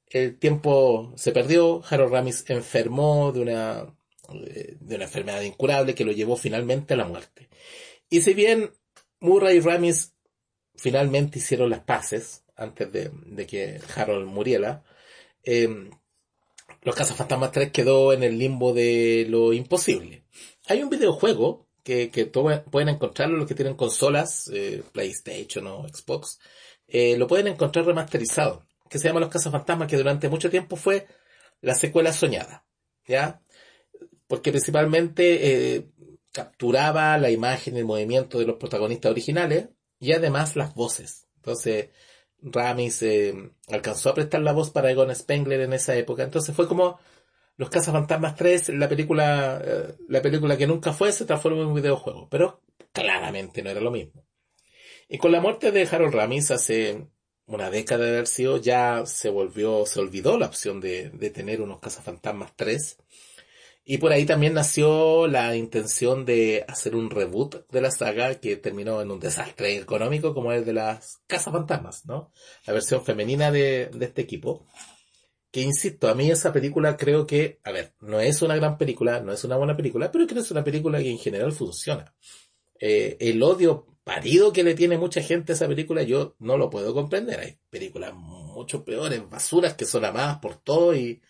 el 0.09 0.39
tiempo 0.39 1.15
se 1.17 1.33
perdió. 1.33 1.83
Harold 1.89 2.13
Ramis 2.13 2.45
enfermó 2.49 3.33
de 3.33 3.41
una 3.41 3.96
de 4.33 4.95
una 4.95 5.05
enfermedad 5.05 5.43
incurable 5.43 5.95
que 5.95 6.05
lo 6.05 6.13
llevó 6.13 6.37
finalmente 6.37 6.95
a 6.95 6.97
la 6.97 7.05
muerte. 7.05 7.49
Y 8.09 8.23
si 8.23 8.35
bien 8.35 8.71
Murray 9.21 9.59
y 9.59 9.61
Ramis 9.61 10.15
finalmente 10.77 11.39
hicieron 11.39 11.71
las 11.71 11.81
paces 11.81 12.45
antes 12.57 12.91
de, 12.93 13.47
que 13.47 13.81
Harold 13.95 14.27
muriera, 14.27 14.83
eh, 15.43 15.91
los 16.83 16.95
Cazafantasmas 16.95 17.53
3 17.53 17.71
quedó 17.71 18.13
en 18.13 18.23
el 18.23 18.39
limbo 18.39 18.73
de 18.73 19.27
lo 19.29 19.53
imposible. 19.53 20.25
Hay 20.69 20.83
un 20.83 20.91
videojuego 20.91 21.67
que, 21.83 22.11
que 22.11 22.27
pueden 22.27 22.89
encontrarlo 22.89 23.37
los 23.37 23.47
que 23.47 23.55
tienen 23.55 23.75
consolas, 23.75 24.51
eh, 24.53 24.83
PlayStation 24.93 25.67
o 25.67 25.87
Xbox, 25.89 26.39
eh, 26.89 27.17
lo 27.17 27.27
pueden 27.27 27.49
encontrar 27.49 27.85
remasterizado, 27.85 28.65
que 28.89 28.99
se 28.99 29.09
llama 29.09 29.21
Los 29.21 29.31
Cazafantasmas, 29.31 29.89
que 29.89 29.97
durante 29.97 30.29
mucho 30.29 30.51
tiempo 30.51 30.77
fue 30.77 31.07
la 31.61 31.75
secuela 31.75 32.13
soñada. 32.13 32.65
¿Ya? 33.07 33.41
Porque 34.27 34.51
principalmente 34.51 35.75
eh, 35.75 35.87
capturaba 36.33 37.17
la 37.19 37.31
imagen 37.31 37.77
y 37.77 37.81
el 37.81 37.85
movimiento 37.85 38.39
de 38.39 38.47
los 38.47 38.57
protagonistas 38.57 39.11
originales 39.11 39.69
y 39.99 40.13
además 40.13 40.57
las 40.57 40.75
voces. 40.75 41.27
Entonces, 41.37 41.91
Ramis 42.43 43.03
eh, 43.03 43.35
alcanzó 43.69 44.11
a 44.11 44.15
prestar 44.15 44.43
la 44.43 44.53
voz 44.53 44.71
para 44.71 44.91
Egon 44.91 45.15
Spengler 45.15 45.61
en 45.61 45.73
esa 45.73 45.97
época. 45.97 46.23
Entonces 46.23 46.55
fue 46.55 46.69
como 46.69 46.99
Los 47.57 47.71
Cazafantasmas 47.71 48.37
3, 48.37 48.71
la 48.71 48.89
película, 48.89 49.61
eh, 49.65 49.95
la 50.09 50.23
película 50.23 50.57
que 50.57 50.67
nunca 50.67 50.93
fue, 50.93 51.13
se 51.13 51.25
transformó 51.25 51.63
en 51.63 51.69
un 51.69 51.75
videojuego. 51.75 52.29
Pero 52.29 52.63
claramente 52.93 53.63
no 53.63 53.71
era 53.71 53.81
lo 53.81 53.91
mismo. 53.91 54.27
Y 55.09 55.19
con 55.19 55.33
la 55.33 55.41
muerte 55.41 55.73
de 55.73 55.89
Harold 55.91 56.15
Ramis 56.15 56.51
hace 56.51 57.07
una 57.47 57.71
década 57.71 58.05
de 58.05 58.11
haber 58.11 58.27
sido, 58.27 58.59
ya 58.59 59.07
se 59.07 59.31
volvió, 59.31 59.87
se 59.87 60.01
olvidó 60.01 60.37
la 60.37 60.47
opción 60.47 60.81
de, 60.81 61.11
de 61.11 61.31
tener 61.31 61.63
unos 61.63 61.79
cazafantasmas 61.81 62.55
3. 62.57 62.99
Y 63.89 63.99
por 63.99 64.11
ahí 64.11 64.27
también 64.27 64.53
nació 64.53 65.29
la 65.29 65.55
intención 65.55 66.25
de 66.25 66.65
hacer 66.67 66.97
un 66.97 67.09
reboot 67.09 67.71
de 67.71 67.81
la 67.81 67.93
saga 67.93 68.35
que 68.41 68.57
terminó 68.57 69.01
en 69.01 69.13
un 69.13 69.21
desastre 69.21 69.77
económico 69.77 70.35
como 70.35 70.51
el 70.51 70.65
de 70.65 70.73
las 70.73 71.23
cazafantasmas, 71.29 72.05
¿no? 72.05 72.33
La 72.67 72.73
versión 72.73 73.05
femenina 73.05 73.53
de, 73.53 73.89
de 73.95 74.07
este 74.07 74.23
equipo. 74.23 74.67
Que 75.53 75.61
insisto, 75.61 76.09
a 76.09 76.17
mí 76.17 76.29
esa 76.29 76.53
película 76.53 76.97
creo 76.97 77.29
que, 77.29 77.61
a 77.63 77.71
ver, 77.71 77.95
no 78.01 78.19
es 78.19 78.43
una 78.43 78.57
gran 78.57 78.77
película, 78.77 79.21
no 79.21 79.33
es 79.33 79.45
una 79.45 79.57
buena 79.57 79.77
película, 79.77 80.11
pero 80.11 80.27
creo 80.27 80.39
que 80.39 80.43
es 80.43 80.51
una 80.51 80.65
película 80.65 80.99
que 80.99 81.11
en 81.13 81.19
general 81.19 81.53
funciona. 81.53 82.13
Eh, 82.81 83.17
el 83.21 83.41
odio 83.41 83.87
parido 84.03 84.53
que 84.53 84.65
le 84.65 84.75
tiene 84.75 84.99
mucha 84.99 85.23
gente 85.23 85.53
a 85.53 85.55
esa 85.55 85.69
película, 85.69 86.03
yo 86.03 86.35
no 86.41 86.57
lo 86.57 86.71
puedo 86.71 86.93
comprender. 86.93 87.39
Hay 87.39 87.61
películas 87.71 88.15
mucho 88.15 88.85
peores, 88.85 89.31
basuras 89.31 89.75
que 89.75 89.85
son 89.85 90.05
amadas 90.05 90.39
por 90.39 90.57
todo 90.57 90.93
y 90.93 91.23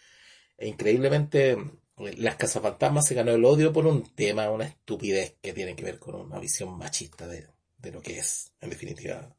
e 0.57 0.69
increíblemente 0.69 1.59
las 1.99 2.37
cazafantasmas 2.37 3.07
se 3.07 3.15
ganó 3.15 3.33
el 3.33 3.45
odio 3.45 3.73
por 3.73 3.87
un 3.87 4.15
tema, 4.15 4.51
una 4.51 4.67
estupidez 4.67 5.37
que 5.41 5.53
tiene 5.53 5.75
que 5.75 5.85
ver 5.85 5.99
con 5.99 6.15
una 6.15 6.39
visión 6.39 6.77
machista 6.77 7.27
de, 7.27 7.47
de 7.79 7.91
lo 7.91 8.03
que 8.03 8.19
es, 8.19 8.53
en 8.61 8.71
definitiva, 8.71 9.35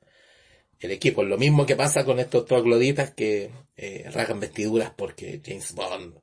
el 0.80 0.92
equipo. 0.92 1.24
Lo 1.24 1.38
mismo 1.38 1.66
que 1.66 1.76
pasa 1.76 2.04
con 2.04 2.20
estos 2.20 2.46
trogloditas 2.46 3.14
que 3.14 3.52
eh, 3.76 4.10
rasgan 4.12 4.40
vestiduras 4.40 4.92
porque 4.96 5.42
James 5.46 5.74
Bond 5.74 6.20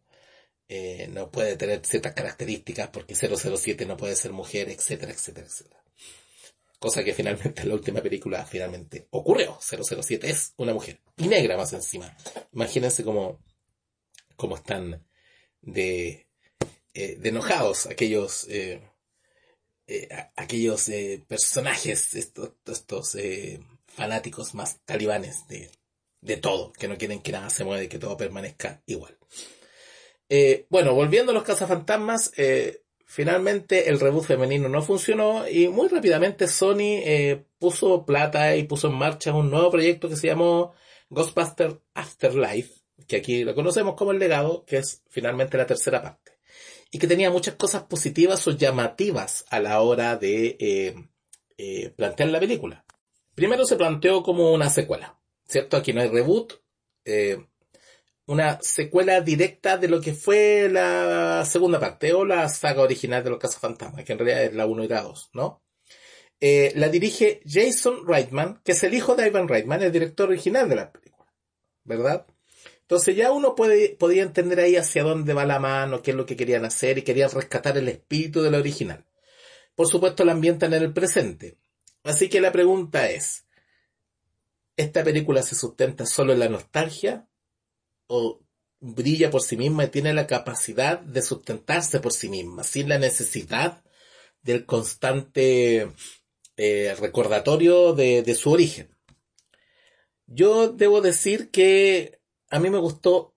eh, 0.69 1.09
no 1.13 1.31
puede 1.31 1.57
tener 1.57 1.85
ciertas 1.85 2.15
características 2.15 2.89
porque 2.89 3.15
007 3.15 3.87
no 3.87 3.97
puede 3.97 4.17
ser 4.17 4.33
mujer, 4.33 4.69
etcétera, 4.71 5.13
etcétera, 5.13 5.47
etcétera. 5.47 5.85
Cosa 6.79 7.03
que 7.03 7.15
finalmente 7.15 7.63
en 7.63 7.69
la 7.69 7.75
última 7.75 8.03
película 8.03 8.45
finalmente 8.45 9.07
ocurrió. 9.11 9.59
007 9.61 10.29
es 10.29 10.53
una 10.57 10.75
mujer. 10.75 11.01
Y 11.17 11.29
negra 11.29 11.57
más 11.57 11.73
encima. 11.73 12.15
Imagínense 12.53 13.05
cómo, 13.05 13.41
cómo 14.37 14.57
están 14.57 15.03
de, 15.63 16.24
eh, 16.95 17.17
de 17.19 17.29
enojados 17.29 17.87
aquellos, 17.87 18.47
eh, 18.49 18.81
eh, 19.87 20.09
aquellos 20.37 20.89
eh, 20.89 21.23
personajes, 21.29 22.15
estos, 22.15 22.53
estos 22.67 23.15
eh, 23.17 23.61
fanáticos 23.87 24.55
más 24.55 24.79
talibanes 24.85 25.47
de, 25.49 25.71
de 26.21 26.37
todo, 26.37 26.73
que 26.73 26.89
no 26.89 26.97
quieren 26.97 27.21
que 27.21 27.33
nada 27.33 27.51
se 27.51 27.65
mueva 27.65 27.83
y 27.83 27.89
que 27.89 27.99
todo 27.99 28.17
permanezca 28.17 28.83
igual. 28.87 29.19
Bueno, 30.69 30.95
volviendo 30.95 31.31
a 31.31 31.35
los 31.35 31.45
cazafantasmas, 31.45 32.33
finalmente 33.07 33.89
el 33.89 34.01
reboot 34.01 34.25
femenino 34.25 34.69
no 34.69 34.83
funcionó 34.83 35.47
y 35.47 35.69
muy 35.69 35.87
rápidamente 35.87 36.49
Sony 36.49 37.45
puso 37.59 38.05
plata 38.05 38.57
y 38.57 38.65
puso 38.65 38.89
en 38.89 38.95
marcha 38.95 39.33
un 39.33 39.49
nuevo 39.49 39.71
proyecto 39.71 40.09
que 40.09 40.17
se 40.17 40.27
llamó 40.27 40.75
Ghostbuster 41.09 41.81
Afterlife, 41.95 42.75
que 43.07 43.17
aquí 43.17 43.45
lo 43.45 43.55
conocemos 43.55 43.95
como 43.95 44.11
el 44.11 44.19
legado, 44.19 44.65
que 44.65 44.79
es 44.79 45.03
finalmente 45.09 45.57
la 45.57 45.67
tercera 45.67 46.03
parte, 46.03 46.24
y 46.95 46.99
que 47.01 47.09
tenía 47.09 47.29
muchas 47.29 47.57
cosas 47.57 47.83
positivas 47.83 48.47
o 48.47 48.53
llamativas 48.53 49.45
a 49.51 49.59
la 49.59 49.81
hora 49.81 50.17
de 50.17 50.57
eh, 50.61 50.95
eh, 51.59 51.91
plantear 51.97 52.29
la 52.29 52.39
película. 52.39 52.85
Primero 53.35 53.67
se 53.67 53.75
planteó 53.75 54.23
como 54.23 54.53
una 54.53 54.71
secuela, 54.71 55.19
¿cierto? 55.45 55.77
Aquí 55.77 55.93
no 55.93 56.03
hay 56.03 56.09
reboot, 56.09 56.53
eh, 57.05 57.49
una 58.27 58.61
secuela 58.63 59.21
directa 59.23 59.77
de 59.77 59.89
lo 59.89 60.01
que 60.01 60.15
fue 60.15 60.69
la 60.71 61.45
segunda 61.45 61.81
parte 61.81 62.13
o 62.13 62.25
la 62.25 62.49
saga 62.49 62.83
original 62.83 63.25
de 63.25 63.31
los 63.31 63.41
Cazafantasmas, 63.41 64.05
que 64.05 64.13
en 64.13 64.21
realidad 64.21 64.45
es 64.45 64.55
la 64.55 64.67
1 64.67 64.85
y 64.85 64.89
la 64.89 65.03
2, 65.03 65.31
¿no? 65.33 65.65
Eh, 66.39 66.75
la 66.77 66.89
dirige 66.91 67.41
Jason 67.45 68.07
Reitman, 68.07 68.61
que 68.65 68.71
es 68.71 68.85
el 68.85 68.95
hijo 68.95 69.17
de 69.17 69.27
Ivan 69.27 69.49
Reitman, 69.49 69.83
el 69.83 69.91
director 69.91 70.29
original 70.29 70.69
de 70.69 70.77
la 70.77 70.93
película, 70.93 71.27
¿verdad? 71.83 72.25
Entonces 72.85 73.17
ya 73.17 73.33
uno 73.33 73.55
puede, 73.55 73.91
podía 73.91 74.23
entender 74.23 74.61
ahí 74.61 74.77
hacia 74.77 75.03
dónde 75.03 75.33
va 75.33 75.47
la 75.47 75.59
mano, 75.59 76.03
qué 76.03 76.11
es 76.11 76.17
lo 76.17 76.27
que 76.27 76.37
querían 76.37 76.67
hacer 76.67 76.99
y 76.99 77.03
querían 77.03 77.31
rescatar 77.31 77.79
el 77.79 77.89
espíritu 77.89 78.43
de 78.43 78.51
la 78.51 78.59
original. 78.59 79.07
Por 79.75 79.89
supuesto 79.89 80.25
la 80.25 80.33
ambientan 80.33 80.75
en 80.75 80.83
el 80.83 80.93
presente. 80.93 81.57
Así 82.03 82.29
que 82.29 82.43
la 82.43 82.53
pregunta 82.53 83.09
es, 83.09 83.47
¿esta 84.77 85.03
película 85.03 85.43
se 85.43 85.55
sustenta 85.55 86.05
solo 86.05 86.35
en 86.35 86.41
la 86.41 86.51
nostalgia 86.51 87.27
o 88.07 88.41
brilla 88.81 89.31
por 89.31 89.41
sí 89.41 89.57
misma 89.57 89.85
y 89.85 89.89
tiene 89.89 90.13
la 90.13 90.27
capacidad 90.27 91.01
de 91.01 91.23
sustentarse 91.23 92.01
por 92.01 92.13
sí 92.13 92.29
misma, 92.29 92.65
sin 92.65 92.91
la 92.91 92.99
necesidad 92.99 93.83
del 94.43 94.67
constante 94.67 95.91
eh, 96.59 96.95
recordatorio 97.01 97.95
de, 97.95 98.23
de, 98.23 98.35
su 98.35 98.51
origen. 98.51 98.95
Yo 100.27 100.69
debo 100.69 101.01
decir 101.01 101.51
que 101.51 102.21
a 102.51 102.59
mí 102.61 102.71
me 102.71 102.79
gustó 102.79 103.35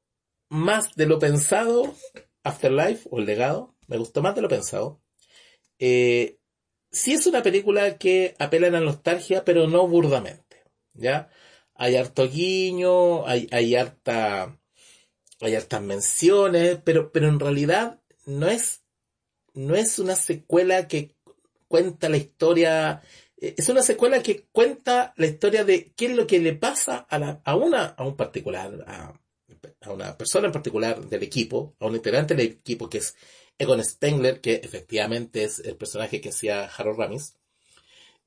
más 0.49 0.95
de 0.95 1.05
lo 1.05 1.19
pensado 1.19 1.95
Afterlife 2.43 3.07
o 3.11 3.19
El 3.19 3.25
legado, 3.25 3.75
me 3.87 3.97
gustó 3.97 4.21
más 4.21 4.35
de 4.35 4.41
lo 4.41 4.49
pensado. 4.49 5.01
Eh, 5.79 6.39
sí 6.91 7.13
es 7.13 7.27
una 7.27 7.43
película 7.43 7.97
que 7.97 8.35
apela 8.39 8.67
a 8.67 8.71
la 8.71 8.79
nostalgia, 8.79 9.43
pero 9.43 9.67
no 9.67 9.87
burdamente, 9.87 10.63
¿ya? 10.93 11.29
hay 11.77 11.95
harto 11.95 12.27
guiño, 12.27 13.25
hay, 13.27 13.75
harta, 13.75 14.59
hay 15.39 15.55
hartas 15.55 15.81
menciones, 15.81 16.79
pero, 16.83 17.11
pero 17.11 17.29
en 17.29 17.39
realidad 17.39 18.01
no 18.25 18.47
es, 18.47 18.83
no 19.53 19.75
es 19.75 19.99
una 19.99 20.15
secuela 20.15 20.87
que 20.87 21.15
cuenta 21.67 22.09
la 22.09 22.17
historia, 22.17 23.03
es 23.39 23.69
una 23.69 23.83
secuela 23.83 24.23
que 24.23 24.45
cuenta 24.51 25.13
la 25.15 25.27
historia 25.27 25.63
de 25.63 25.91
qué 25.95 26.07
es 26.07 26.15
lo 26.15 26.25
que 26.25 26.39
le 26.39 26.53
pasa 26.53 27.07
a, 27.09 27.55
una, 27.55 27.85
a 27.85 28.05
un 28.05 28.15
particular, 28.15 28.83
a, 28.87 29.13
a 29.81 29.91
una 29.91 30.17
persona 30.17 30.47
en 30.47 30.53
particular 30.53 31.05
del 31.05 31.23
equipo, 31.23 31.75
a 31.79 31.85
un 31.85 31.95
integrante 31.95 32.35
del 32.35 32.47
equipo 32.47 32.89
que 32.89 32.99
es 32.99 33.15
Egon 33.57 33.83
Spengler, 33.83 34.41
que 34.41 34.55
efectivamente 34.55 35.43
es 35.43 35.59
el 35.59 35.75
personaje 35.75 36.19
que 36.21 36.29
hacía 36.29 36.65
Harold 36.65 36.99
Ramis, 36.99 37.35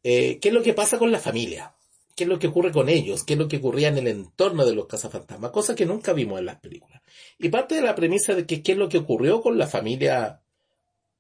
eh, 0.03 0.39
qué 0.41 0.49
es 0.49 0.55
lo 0.55 0.63
que 0.63 0.75
pasa 0.75 0.99
con 0.99 1.11
la 1.13 1.19
familia, 1.19 1.75
qué 2.15 2.25
es 2.25 2.29
lo 2.29 2.39
que 2.39 2.49
ocurre 2.49 2.73
con 2.73 2.89
ellos, 2.89 3.25
qué 3.25 3.35
es 3.35 3.39
lo 3.39 3.49
que 3.49 3.59
ocurría 3.59 3.89
en 3.89 3.99
el 3.99 4.09
entorno 4.09 4.65
de 4.65 4.75
los 4.75 4.87
cazafantasmas, 4.87 5.51
cosa 5.51 5.75
que 5.75 5.87
nunca 5.87 6.13
vimos 6.13 6.39
en 6.39 6.47
las 6.47 6.61
películas. 6.61 7.03
Y 7.39 7.49
parte 7.49 7.75
de 7.75 7.83
la 7.83 7.95
premisa 7.95 8.35
de 8.35 8.47
que 8.47 8.63
qué 8.63 8.73
es 8.73 8.79
lo 8.79 8.89
que 8.89 8.99
ocurrió 8.99 9.41
con 9.41 9.59
la 9.59 9.67
familia 9.67 10.43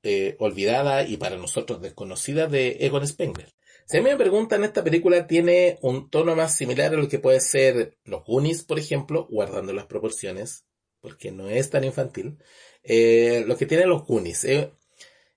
eh, 0.02 0.36
olvidada 0.38 1.04
y 1.04 1.16
para 1.16 1.36
nosotros 1.36 1.82
desconocida 1.82 2.46
de 2.46 2.78
Egon 2.80 3.06
Spengler. 3.06 3.52
Si 3.90 3.96
a 3.96 4.02
mí 4.02 4.08
me 4.08 4.16
preguntan, 4.16 4.62
esta 4.62 4.84
película 4.84 5.26
tiene 5.26 5.76
un 5.82 6.10
tono 6.10 6.36
más 6.36 6.54
similar 6.54 6.94
a 6.94 6.96
lo 6.96 7.08
que 7.08 7.18
puede 7.18 7.40
ser 7.40 7.98
Los 8.04 8.24
Goonies, 8.24 8.62
por 8.62 8.78
ejemplo, 8.78 9.26
guardando 9.28 9.72
las 9.72 9.86
proporciones, 9.86 10.64
porque 11.00 11.32
no 11.32 11.48
es 11.48 11.70
tan 11.70 11.82
infantil, 11.82 12.38
eh, 12.84 13.42
lo 13.48 13.56
que 13.56 13.66
tiene 13.66 13.86
Los 13.86 14.06
Goonies. 14.06 14.44
Eh, 14.44 14.70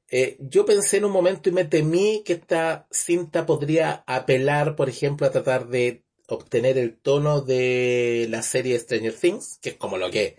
eh, 0.07 0.38
yo 0.39 0.67
pensé 0.67 0.98
en 0.98 1.05
un 1.05 1.12
momento 1.13 1.50
y 1.50 1.51
me 1.51 1.65
temí 1.65 2.22
que 2.24 2.33
esta 2.33 2.88
cinta 2.91 3.48
podría 3.48 4.03
apelar, 4.05 4.75
por 4.75 4.88
ejemplo, 4.88 5.25
a 5.25 5.31
tratar 5.31 5.67
de 5.69 6.05
obtener 6.27 6.77
el 6.77 6.95
tono 7.00 7.41
de 7.41 8.27
la 8.29 8.43
serie 8.43 8.77
Stranger 8.77 9.15
Things, 9.15 9.57
que 9.63 9.69
es 9.69 9.77
como 9.77 9.98
lo 9.98 10.12
que 10.12 10.38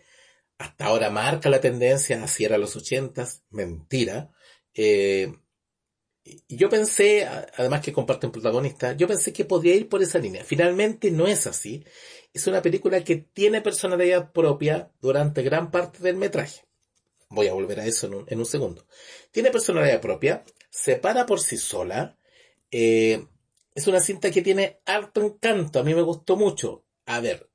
hasta 0.59 0.85
ahora 0.85 1.11
marca 1.11 1.51
la 1.51 1.61
tendencia 1.61 2.23
hacia 2.23 2.47
era 2.47 2.59
los 2.59 2.77
ochentas, 2.77 3.43
mentira. 3.51 4.31
Eh, 4.73 5.33
yo 6.49 6.71
pensé, 6.71 7.27
además 7.27 7.83
que 7.83 7.93
comparten 7.93 8.31
protagonista, 8.31 8.93
yo 8.93 9.07
pensé 9.07 9.33
que 9.33 9.45
podría 9.45 9.75
ir 9.75 9.89
por 9.89 10.03
esa 10.03 10.19
línea. 10.19 10.45
Finalmente 10.45 11.11
no 11.11 11.27
es 11.27 11.47
así. 11.47 11.85
Es 12.33 12.47
una 12.47 12.63
película 12.63 13.05
que 13.05 13.17
tiene 13.17 13.61
personalidad 13.61 14.33
propia 14.33 14.91
durante 15.01 15.43
gran 15.43 15.71
parte 15.71 15.99
del 16.03 16.17
metraje. 16.17 16.63
Voy 17.29 17.49
a 17.49 17.53
volver 17.53 17.81
a 17.81 17.87
eso 17.87 18.07
en 18.07 18.15
un, 18.15 18.25
en 18.29 18.39
un 18.39 18.47
segundo. 18.47 18.87
Tiene 19.31 19.51
personalidad 19.51 20.01
propia, 20.01 20.45
se 20.71 20.97
para 20.97 21.27
por 21.27 21.41
sí 21.41 21.57
sola. 21.59 22.17
Eh, 22.71 23.27
es 23.75 23.87
una 23.87 24.01
cinta 24.01 24.31
que 24.31 24.43
tiene 24.43 24.81
harto 24.87 25.21
encanto. 25.23 25.79
A 25.79 25.83
mí 25.83 25.95
me 25.95 26.03
gustó 26.03 26.37
mucho. 26.37 26.85
A 27.07 27.21
ver, 27.21 27.51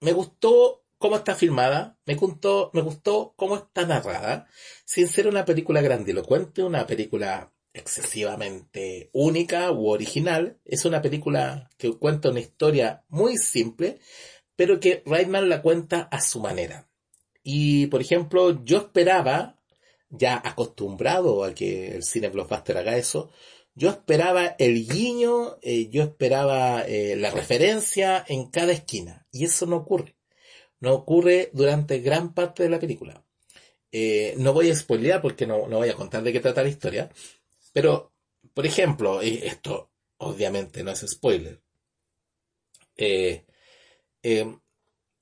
me 0.00 0.12
gustó 0.12 0.84
cómo 0.98 1.16
está 1.16 1.34
filmada, 1.34 1.98
me 2.04 2.14
gustó, 2.14 2.70
me 2.74 2.82
gustó 2.82 3.32
cómo 3.36 3.56
está 3.56 3.86
narrada, 3.86 4.48
sin 4.84 5.08
ser 5.08 5.28
una 5.28 5.44
película 5.44 5.80
grandilocuente, 5.80 6.62
una 6.62 6.86
película 6.86 7.52
excesivamente 7.72 9.10
única 9.12 9.70
u 9.72 9.88
original. 9.88 10.58
Es 10.64 10.84
una 10.84 11.02
película 11.02 11.70
que 11.78 11.92
cuenta 11.92 12.30
una 12.30 12.40
historia 12.40 13.04
muy 13.08 13.36
simple, 13.36 13.98
pero 14.56 14.80
que 14.80 15.02
Reitman 15.06 15.48
la 15.48 15.62
cuenta 15.62 16.02
a 16.10 16.20
su 16.20 16.40
manera. 16.40 16.88
Y, 17.42 17.86
por 17.86 18.00
ejemplo, 18.00 18.64
yo 18.64 18.78
esperaba 18.78 19.58
ya 20.10 20.40
acostumbrado 20.44 21.44
a 21.44 21.54
que 21.54 21.94
el 21.94 22.02
cine 22.02 22.28
blockbuster 22.28 22.76
haga 22.76 22.96
eso, 22.96 23.30
yo 23.74 23.88
esperaba 23.88 24.56
el 24.58 24.86
guiño, 24.88 25.56
eh, 25.62 25.88
yo 25.88 26.02
esperaba 26.02 26.82
eh, 26.82 27.16
la 27.16 27.30
referencia 27.30 28.24
en 28.28 28.50
cada 28.50 28.72
esquina. 28.72 29.26
Y 29.30 29.44
eso 29.44 29.66
no 29.66 29.76
ocurre. 29.76 30.16
No 30.80 30.92
ocurre 30.92 31.50
durante 31.52 32.00
gran 32.00 32.34
parte 32.34 32.62
de 32.62 32.68
la 32.68 32.80
película. 32.80 33.24
Eh, 33.92 34.34
no 34.38 34.52
voy 34.52 34.70
a 34.70 34.76
spoilear 34.76 35.22
porque 35.22 35.46
no, 35.46 35.68
no 35.68 35.78
voy 35.78 35.88
a 35.88 35.94
contar 35.94 36.22
de 36.22 36.32
qué 36.32 36.40
trata 36.40 36.62
la 36.62 36.68
historia. 36.68 37.10
Pero, 37.72 38.12
por 38.54 38.66
ejemplo, 38.66 39.20
esto 39.20 39.90
obviamente 40.18 40.82
no 40.82 40.90
es 40.90 41.00
spoiler. 41.08 41.62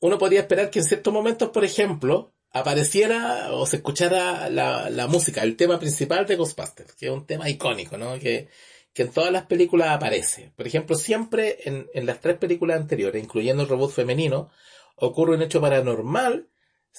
uno 0.00 0.18
podría 0.18 0.40
esperar 0.40 0.70
que 0.70 0.80
en 0.80 0.84
ciertos 0.84 1.12
momentos, 1.12 1.50
por 1.50 1.64
ejemplo, 1.64 2.34
apareciera 2.50 3.52
o 3.52 3.66
se 3.66 3.76
escuchara 3.76 4.48
la, 4.48 4.90
la, 4.90 5.06
música, 5.06 5.42
el 5.42 5.56
tema 5.56 5.78
principal 5.78 6.26
de 6.26 6.36
Ghostbusters, 6.36 6.94
que 6.94 7.06
es 7.06 7.12
un 7.12 7.26
tema 7.26 7.48
icónico, 7.48 7.98
¿no? 7.98 8.18
Que, 8.18 8.48
que 8.92 9.02
en 9.02 9.12
todas 9.12 9.32
las 9.32 9.46
películas 9.46 9.90
aparece. 9.90 10.52
Por 10.56 10.66
ejemplo, 10.66 10.96
siempre 10.96 11.58
en, 11.64 11.88
en 11.94 12.06
las 12.06 12.20
tres 12.20 12.38
películas 12.38 12.80
anteriores, 12.80 13.22
incluyendo 13.22 13.62
el 13.62 13.68
robot 13.68 13.92
femenino, 13.92 14.50
ocurre 14.96 15.36
un 15.36 15.42
hecho 15.42 15.60
paranormal, 15.60 16.48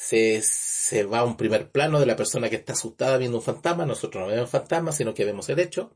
se, 0.02 0.42
se 0.42 1.04
va 1.04 1.20
a 1.20 1.24
un 1.26 1.36
primer 1.36 1.72
plano 1.72 2.00
de 2.00 2.06
la 2.06 2.16
persona 2.16 2.50
que 2.50 2.56
está 2.56 2.72
asustada 2.72 3.18
viendo 3.18 3.38
un 3.38 3.44
fantasma, 3.44 3.86
nosotros 3.86 4.24
no 4.24 4.34
vemos 4.34 4.50
fantasma, 4.50 4.94
sino 4.94 5.14
que 5.14 5.26
vemos 5.26 5.50
el 5.50 5.60
hecho, 5.60 5.94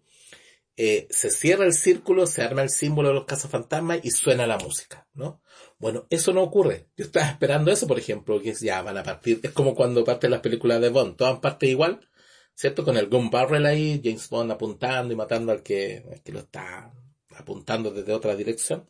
eh, 0.76 1.08
se 1.10 1.32
cierra 1.32 1.66
el 1.66 1.74
círculo, 1.74 2.28
se 2.28 2.42
arma 2.42 2.64
el 2.64 2.70
símbolo 2.70 3.08
de 3.08 3.14
los 3.16 3.26
cazafantasmas 3.26 4.02
y 4.04 4.12
suena 4.12 4.46
la 4.46 4.58
música, 4.58 5.08
¿no? 5.14 5.42
Bueno, 5.80 6.06
eso 6.10 6.34
no 6.34 6.44
ocurre. 6.44 6.90
Yo 6.98 7.06
estaba 7.06 7.28
esperando 7.28 7.72
eso, 7.72 7.88
por 7.88 7.98
ejemplo, 7.98 8.42
que 8.42 8.54
ya 8.54 8.82
van 8.82 8.98
a 8.98 9.04
partir, 9.04 9.40
es 9.42 9.52
como 9.52 9.74
cuando 9.74 10.04
parten 10.04 10.32
las 10.32 10.42
películas 10.42 10.82
de 10.82 10.90
Bond, 10.90 11.16
todas 11.16 11.40
parten 11.40 11.70
igual, 11.70 12.10
¿cierto? 12.56 12.84
Con 12.84 12.98
el 12.98 13.08
gun 13.08 13.30
barrel 13.30 13.66
ahí, 13.66 14.02
James 14.04 14.28
Bond 14.30 14.52
apuntando 14.52 15.14
y 15.14 15.16
matando 15.16 15.54
al 15.54 15.64
que, 15.64 16.04
al 16.12 16.22
que 16.22 16.32
lo 16.34 16.40
está 16.40 16.94
apuntando 17.38 17.92
desde 17.92 18.12
otra 18.14 18.36
dirección. 18.36 18.90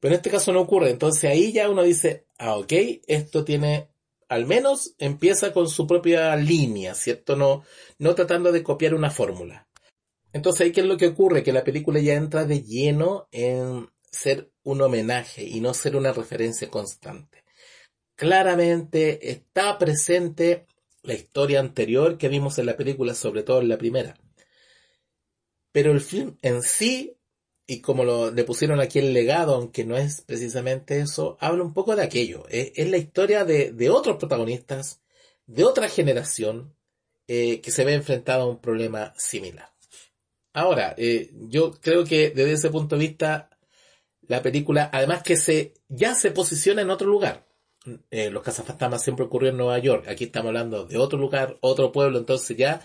Pero 0.00 0.14
en 0.14 0.16
este 0.18 0.30
caso 0.30 0.52
no 0.52 0.62
ocurre, 0.62 0.90
entonces 0.90 1.30
ahí 1.30 1.52
ya 1.52 1.70
uno 1.70 1.84
dice, 1.84 2.26
ah, 2.38 2.56
ok, 2.56 2.72
esto 3.06 3.44
tiene 3.44 3.88
al 4.28 4.46
menos 4.46 4.94
empieza 4.98 5.52
con 5.52 5.68
su 5.68 5.86
propia 5.86 6.34
línea, 6.36 6.94
¿cierto? 6.94 7.36
No, 7.36 7.64
no 7.98 8.14
tratando 8.14 8.52
de 8.52 8.62
copiar 8.62 8.94
una 8.94 9.10
fórmula. 9.10 9.68
Entonces, 10.32 10.62
ahí 10.62 10.72
qué 10.72 10.80
es 10.80 10.86
lo 10.86 10.96
que 10.96 11.08
ocurre? 11.08 11.42
Que 11.42 11.52
la 11.52 11.64
película 11.64 12.00
ya 12.00 12.14
entra 12.14 12.44
de 12.44 12.62
lleno 12.62 13.28
en 13.30 13.88
ser 14.10 14.50
un 14.62 14.82
homenaje 14.82 15.44
y 15.44 15.60
no 15.60 15.74
ser 15.74 15.96
una 15.96 16.12
referencia 16.12 16.68
constante. 16.68 17.44
Claramente 18.16 19.30
está 19.30 19.78
presente 19.78 20.66
la 21.02 21.14
historia 21.14 21.60
anterior 21.60 22.18
que 22.18 22.28
vimos 22.28 22.58
en 22.58 22.66
la 22.66 22.76
película, 22.76 23.14
sobre 23.14 23.42
todo 23.42 23.60
en 23.60 23.68
la 23.68 23.78
primera. 23.78 24.18
Pero 25.72 25.92
el 25.92 26.00
film 26.00 26.36
en 26.42 26.62
sí, 26.62 27.15
y 27.66 27.80
como 27.80 28.04
lo, 28.04 28.30
le 28.30 28.44
pusieron 28.44 28.80
aquí 28.80 29.00
el 29.00 29.12
legado, 29.12 29.54
aunque 29.54 29.84
no 29.84 29.96
es 29.96 30.20
precisamente 30.20 31.00
eso, 31.00 31.36
habla 31.40 31.64
un 31.64 31.74
poco 31.74 31.96
de 31.96 32.02
aquello. 32.02 32.46
Es, 32.48 32.88
la 32.88 32.96
historia 32.96 33.44
de, 33.44 33.90
otros 33.90 34.16
protagonistas, 34.16 35.00
de 35.46 35.64
otra 35.64 35.88
generación, 35.88 36.74
eh, 37.26 37.60
que 37.60 37.72
se 37.72 37.84
ve 37.84 37.94
enfrentada 37.94 38.44
a 38.44 38.46
un 38.46 38.60
problema 38.60 39.12
similar. 39.16 39.72
Ahora, 40.52 40.94
eh, 40.96 41.30
yo 41.48 41.72
creo 41.80 42.04
que 42.04 42.30
desde 42.30 42.52
ese 42.52 42.70
punto 42.70 42.96
de 42.96 43.00
vista, 43.00 43.50
la 44.28 44.42
película, 44.42 44.88
además 44.92 45.22
que 45.22 45.36
se, 45.36 45.74
ya 45.88 46.14
se 46.14 46.30
posiciona 46.30 46.82
en 46.82 46.90
otro 46.90 47.08
lugar. 47.08 47.46
Eh, 48.10 48.30
los 48.30 48.42
cazafantasmas 48.42 49.02
siempre 49.02 49.26
ocurrió 49.26 49.50
en 49.50 49.56
Nueva 49.56 49.78
York. 49.78 50.08
Aquí 50.08 50.24
estamos 50.24 50.48
hablando 50.48 50.86
de 50.86 50.98
otro 50.98 51.18
lugar, 51.18 51.58
otro 51.60 51.92
pueblo, 51.92 52.18
entonces 52.18 52.56
ya 52.56 52.80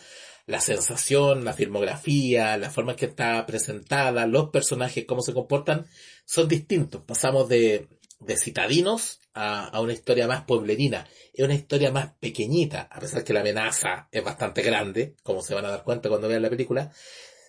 la 0.46 0.60
sensación, 0.60 1.46
la 1.46 1.54
filmografía, 1.54 2.58
la 2.58 2.70
forma 2.70 2.96
que 2.96 3.06
está 3.06 3.46
presentada, 3.46 4.26
los 4.26 4.50
personajes, 4.50 5.06
cómo 5.06 5.22
se 5.22 5.34
comportan, 5.34 5.86
son 6.26 6.48
distintos. 6.48 7.04
Pasamos 7.04 7.48
de, 7.50 7.88
de 8.20 8.38
citadinos 8.38 9.20
a, 9.34 9.68
a, 9.68 9.82
una 9.82 9.94
historia 9.94 10.28
más 10.28 10.44
pueblerina. 10.44 11.08
Es 11.34 11.46
una 11.46 11.56
historia 11.56 11.92
más 11.92 12.14
pequeñita, 12.20 12.90
a 12.92 13.00
pesar 13.00 13.24
que 13.24 13.34
la 13.34 13.42
amenaza 13.42 14.08
es 14.12 14.24
bastante 14.24 14.62
grande, 14.62 15.16
como 15.24 15.42
se 15.42 15.54
van 15.54 15.66
a 15.66 15.72
dar 15.72 15.84
cuenta 15.84 16.10
cuando 16.10 16.28
vean 16.28 16.42
la 16.42 16.50
película. 16.50 16.92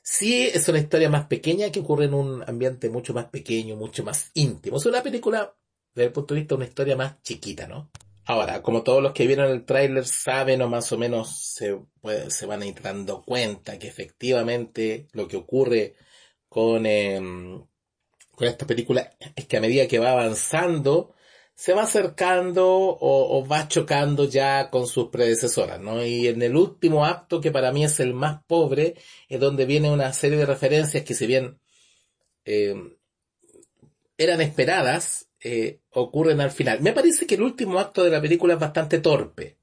Sí, 0.05 0.49
es 0.53 0.69
una 0.69 0.79
historia 0.79 1.09
más 1.09 1.27
pequeña 1.27 1.71
que 1.71 1.81
ocurre 1.81 2.07
en 2.07 2.15
un 2.15 2.43
ambiente 2.49 2.91
mucho 2.91 3.15
más 3.15 3.27
pequeño, 3.27 3.77
mucho 3.77 4.03
más 4.03 4.31
íntimo. 4.35 4.79
Es 4.79 4.87
una 4.87 5.03
película, 5.03 5.55
desde 5.95 6.07
el 6.07 6.13
punto 6.13 6.35
de 6.35 6.41
vista, 6.41 6.57
una 6.57 6.65
historia 6.65 6.97
más 6.97 7.23
chiquita, 7.23 7.69
¿no? 7.69 7.91
Ahora, 8.25 8.63
como 8.63 8.83
todos 8.83 9.03
los 9.03 9.13
que 9.13 9.27
vieron 9.27 9.51
el 9.51 9.65
tráiler 9.65 10.07
saben 10.07 10.63
o 10.63 10.69
más 10.69 10.93
o 10.93 10.99
menos 10.99 11.37
se, 11.39 11.79
se 12.29 12.47
van 12.47 12.63
a 12.63 12.67
ir 12.67 12.81
dando 12.81 13.23
cuenta 13.23 13.79
que 13.79 13.89
efectivamente 13.89 15.09
lo 15.13 15.27
que 15.27 15.37
ocurre 15.37 15.97
con, 16.49 16.87
em, 16.87 17.65
con 18.33 18.49
esta 18.49 18.67
película 18.67 19.11
es 19.35 19.47
que 19.47 19.57
a 19.57 19.61
medida 19.61 19.89
que 19.89 19.99
va 19.99 20.13
avanzando, 20.13 21.15
se 21.55 21.75
va 21.75 21.83
acercando 21.83 22.67
o, 23.01 23.47
va 23.47 23.69
chocando 23.69 24.25
ya 24.25 24.71
con 24.71 24.87
sus 24.87 25.09
predecesoras, 25.09 25.81
¿no? 25.81 26.05
Y 26.05 26.29
en 26.29 26.43
el 26.43 26.57
último 26.57 27.05
acto, 27.05 27.41
que 27.41 27.51
para 27.53 27.73
mí 27.73 27.85
es 27.85 28.01
el 28.01 28.15
más 28.15 28.43
pobre, 28.47 28.97
es 29.29 29.41
donde 29.41 29.67
viene 29.67 29.91
una 29.91 30.13
serie 30.13 30.39
de 30.39 30.47
referencias 30.47 31.05
que 31.05 31.15
si 31.15 31.27
bien 31.27 31.61
eh, 32.45 32.75
eran 34.17 34.41
esperadas, 34.41 35.29
eh, 35.43 35.81
ocurren 35.91 36.41
al 36.41 36.51
final. 36.51 36.81
Me 36.81 36.93
parece 36.93 37.27
que 37.27 37.35
el 37.37 37.43
último 37.43 37.79
acto 37.79 38.05
de 38.05 38.11
la 38.11 38.21
película 38.21 38.55
es 38.55 38.61
bastante 38.61 39.01
torpe. 39.01 39.59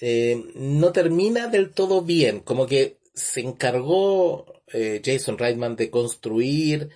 Eh, 0.00 0.44
no 0.56 0.92
termina 0.92 1.48
del 1.48 1.72
todo 1.72 2.02
bien, 2.02 2.40
como 2.40 2.66
que 2.66 2.98
se 3.14 3.40
encargó 3.40 4.62
Jason 5.04 5.38
Reitman 5.38 5.76
de 5.76 5.88
construir 5.88 6.90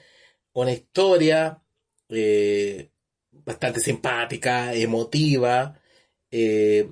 una 0.52 0.72
historia 0.72 1.62
bastante 3.48 3.80
simpática, 3.80 4.74
emotiva. 4.74 5.80
Eh, 6.30 6.90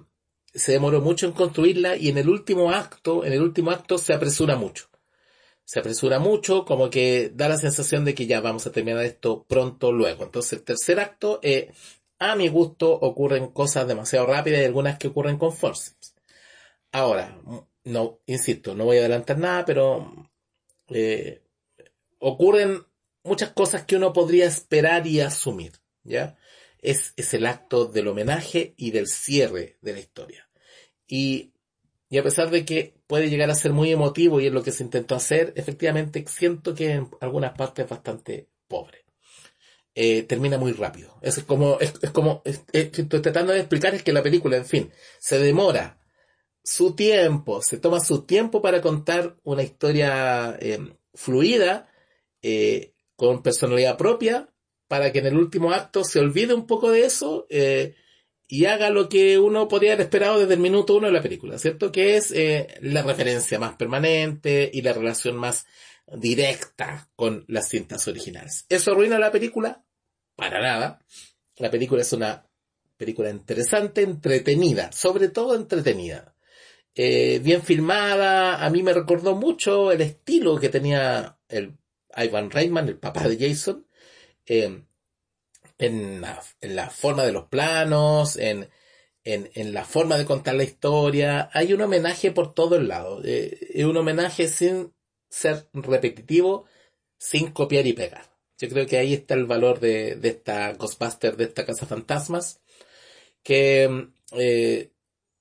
se 0.55 0.73
demoró 0.73 1.01
mucho 1.01 1.27
en 1.27 1.33
construirla 1.33 1.97
y 1.97 2.09
en 2.09 2.19
el 2.19 2.29
último 2.29 2.71
acto, 2.71 3.25
en 3.25 3.33
el 3.33 3.43
último 3.43 3.71
acto 3.71 3.99
se 3.99 4.15
apresura 4.15 4.57
mucho. 4.57 4.89
Se 5.67 5.81
apresura 5.81 6.21
mucho, 6.21 6.65
como 6.65 6.91
que 6.91 7.33
da 7.35 7.49
la 7.49 7.59
sensación 7.59 8.05
de 8.05 8.15
que 8.15 8.27
ya 8.27 8.41
vamos 8.41 8.67
a 8.67 8.73
terminar 8.73 9.05
esto 9.05 9.45
pronto 9.49 9.91
luego. 9.91 10.23
Entonces 10.23 10.53
el 10.55 10.63
tercer 10.63 11.01
acto, 11.01 11.41
eh, 11.43 11.73
a 12.21 12.37
mi 12.37 12.47
gusto, 12.49 12.93
ocurren 12.93 13.49
cosas 13.49 13.89
demasiado 13.89 14.27
rápidas 14.27 14.63
y 14.63 14.65
algunas 14.65 14.97
que 14.97 15.09
ocurren 15.09 15.39
con 15.39 15.53
forceps. 15.53 16.15
Ahora, 16.93 17.37
no, 17.83 18.21
insisto, 18.27 18.77
no 18.77 18.85
voy 18.85 18.99
a 18.99 19.01
adelantar 19.01 19.39
nada, 19.39 19.65
pero 19.65 20.31
eh, 20.89 21.43
ocurren 22.21 22.87
muchas 23.25 23.51
cosas 23.51 23.85
que 23.85 23.97
uno 23.97 24.13
podría 24.13 24.47
esperar 24.47 25.05
y 25.09 25.21
asumir. 25.21 25.73
¿ya? 26.05 26.39
Es, 26.79 27.13
es 27.17 27.35
el 27.35 27.45
acto 27.45 27.87
del 27.87 28.07
homenaje 28.07 28.75
y 28.77 28.93
del 28.93 29.09
cierre 29.09 29.79
de 29.81 29.93
la 29.95 29.99
historia. 29.99 30.49
Y, 31.09 31.55
y 32.09 32.19
a 32.19 32.23
pesar 32.23 32.51
de 32.51 32.65
que 32.65 32.95
puede 33.07 33.29
llegar 33.29 33.51
a 33.51 33.55
ser 33.55 33.73
muy 33.73 33.91
emotivo 33.93 34.41
y 34.41 34.47
es 34.47 34.53
lo 34.53 34.63
que 34.63 34.73
se 34.73 34.85
intentó 34.85 35.15
hacer, 35.15 35.53
efectivamente 35.57 36.25
siento 36.29 36.75
que 36.75 36.93
en 36.93 37.09
algunas 37.21 37.57
partes 37.57 37.85
es 37.85 37.91
bastante 37.91 38.49
pobre. 38.69 39.05
Eh, 39.95 40.25
termina 40.25 40.59
muy 40.59 40.73
rápido. 40.73 41.19
Es 41.23 41.43
como, 41.45 41.79
es, 41.81 41.93
como, 42.11 42.43
estoy 42.45 43.23
tratando 43.23 43.53
de 43.53 43.61
explicar 43.61 43.95
es 43.95 44.03
que 44.03 44.13
la 44.13 44.23
película, 44.23 44.57
en 44.57 44.67
fin, 44.67 44.93
se 45.19 45.39
demora 45.39 45.99
su 46.63 46.95
tiempo, 46.95 47.63
se 47.63 47.79
toma 47.79 48.01
su 48.01 48.23
tiempo 48.25 48.61
para 48.61 48.83
contar 48.83 49.37
una 49.43 49.63
historia 49.63 50.57
eh, 50.61 50.79
fluida, 51.15 51.89
eh, 52.43 52.93
con 53.17 53.43
personalidad 53.43 53.97
propia, 53.97 54.53
para 54.89 55.13
que 55.13 55.21
en 55.21 55.27
el 55.27 55.37
último 55.37 55.73
acto 55.73 56.05
se 56.05 56.21
olvide 56.21 56.55
un 56.55 56.67
poco 56.67 56.91
de 56.91 57.05
eso 57.05 57.47
eh, 57.51 57.95
y 58.49 58.67
haga 58.67 58.91
lo 58.91 59.09
que 59.09 59.39
uno 59.39 59.69
podría 59.69 59.93
haber 59.93 60.07
esperado 60.07 60.39
desde 60.39 60.55
el 60.55 60.61
minuto 60.61 60.97
uno 60.97 61.09
de 61.09 61.13
la 61.13 61.23
película, 61.23 61.59
¿cierto? 61.59 61.91
Que 61.91 62.17
es 62.17 62.31
eh, 62.31 62.69
la 62.81 63.03
referencia 63.03 63.59
más 63.59 63.77
permanente 63.77 64.71
y 64.73 64.83
la 64.83 64.93
relación 64.93 65.37
más 65.37 65.67
directa 66.07 67.11
con 67.17 67.45
las 67.49 67.69
cintas 67.69 68.07
originales. 68.07 68.67
¿Eso 68.69 68.93
arruina 68.93 69.19
la 69.19 69.33
película? 69.33 69.85
Para 70.37 70.61
nada. 70.61 71.01
La 71.57 71.71
película 71.71 72.03
es 72.03 72.13
una 72.13 72.47
película 72.97 73.31
interesante, 73.31 74.03
entretenida, 74.03 74.93
sobre 74.93 75.29
todo 75.29 75.57
entretenida. 75.57 76.35
Eh, 76.95 77.41
bien 77.43 77.63
filmada, 77.63 78.65
a 78.65 78.71
mí 78.71 78.83
me 78.83 78.93
recordó 78.93 79.35
mucho 79.35 79.93
el 79.93 80.01
estilo 80.01 80.59
que 80.59 80.69
tenía 80.69 81.39
el 81.49 81.77
Ivan 82.17 82.51
Reitman, 82.51 82.89
el 82.89 82.99
papá 82.99 83.29
de 83.29 83.37
Jason, 83.37 83.87
Em, 84.47 84.87
en, 85.79 86.21
la, 86.21 86.91
forma 86.91 87.25
de 87.25 87.33
los 87.33 87.45
planos, 87.49 88.37
en, 88.37 88.71
en, 89.25 89.51
en, 89.55 89.75
la 89.75 89.85
forma 89.85 90.17
de 90.17 90.25
contar 90.25 90.55
la 90.55 90.65
historia. 90.65 91.51
Hay 91.53 91.73
un 91.73 91.83
homenaje 91.83 92.31
por 92.33 92.55
todo 92.55 92.77
el 92.77 92.89
lado. 92.89 93.23
Eh, 93.25 93.59
es 93.75 93.85
un 93.85 93.97
homenaje 93.97 94.49
sin 94.49 94.95
ser 95.29 95.69
repetitivo, 95.73 96.67
sin 97.19 97.53
copiar 97.53 97.87
y 97.87 97.93
pegar. 97.93 98.37
Yo 98.59 98.69
creo 98.69 98.87
que 98.87 98.99
ahí 98.99 99.15
está 99.15 99.35
el 99.35 99.45
valor 99.47 99.81
de, 99.81 100.17
de 100.17 100.29
esta 100.29 100.73
Ghostbuster, 100.73 101.37
de 101.37 101.45
esta 101.45 101.67
Casa 101.67 101.87
Fantasmas, 101.87 102.61
que 103.43 104.09
eh, 104.33 104.91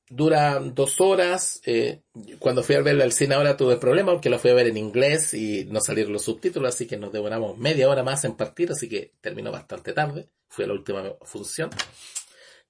dura 0.09 0.59
dos 0.59 1.01
horas. 1.01 1.61
Eh, 1.65 2.01
cuando 2.39 2.63
fui 2.63 2.75
a 2.75 2.81
verla 2.81 3.03
al 3.03 3.11
cine 3.11 3.35
ahora 3.35 3.57
tuve 3.57 3.77
problemas 3.77 4.15
porque 4.15 4.29
la 4.29 4.39
fui 4.39 4.51
a 4.51 4.55
ver 4.55 4.67
en 4.67 4.77
inglés 4.77 5.33
y 5.33 5.65
no 5.65 5.81
salieron 5.81 6.13
los 6.13 6.23
subtítulos, 6.23 6.73
así 6.73 6.87
que 6.87 6.97
nos 6.97 7.11
demoramos 7.11 7.57
media 7.57 7.89
hora 7.89 8.03
más 8.03 8.23
en 8.25 8.35
partir, 8.35 8.71
así 8.71 8.87
que 8.89 9.13
terminó 9.21 9.51
bastante 9.51 9.93
tarde. 9.93 10.29
Fui 10.47 10.65
a 10.65 10.67
la 10.67 10.73
última 10.73 11.03
función. 11.23 11.69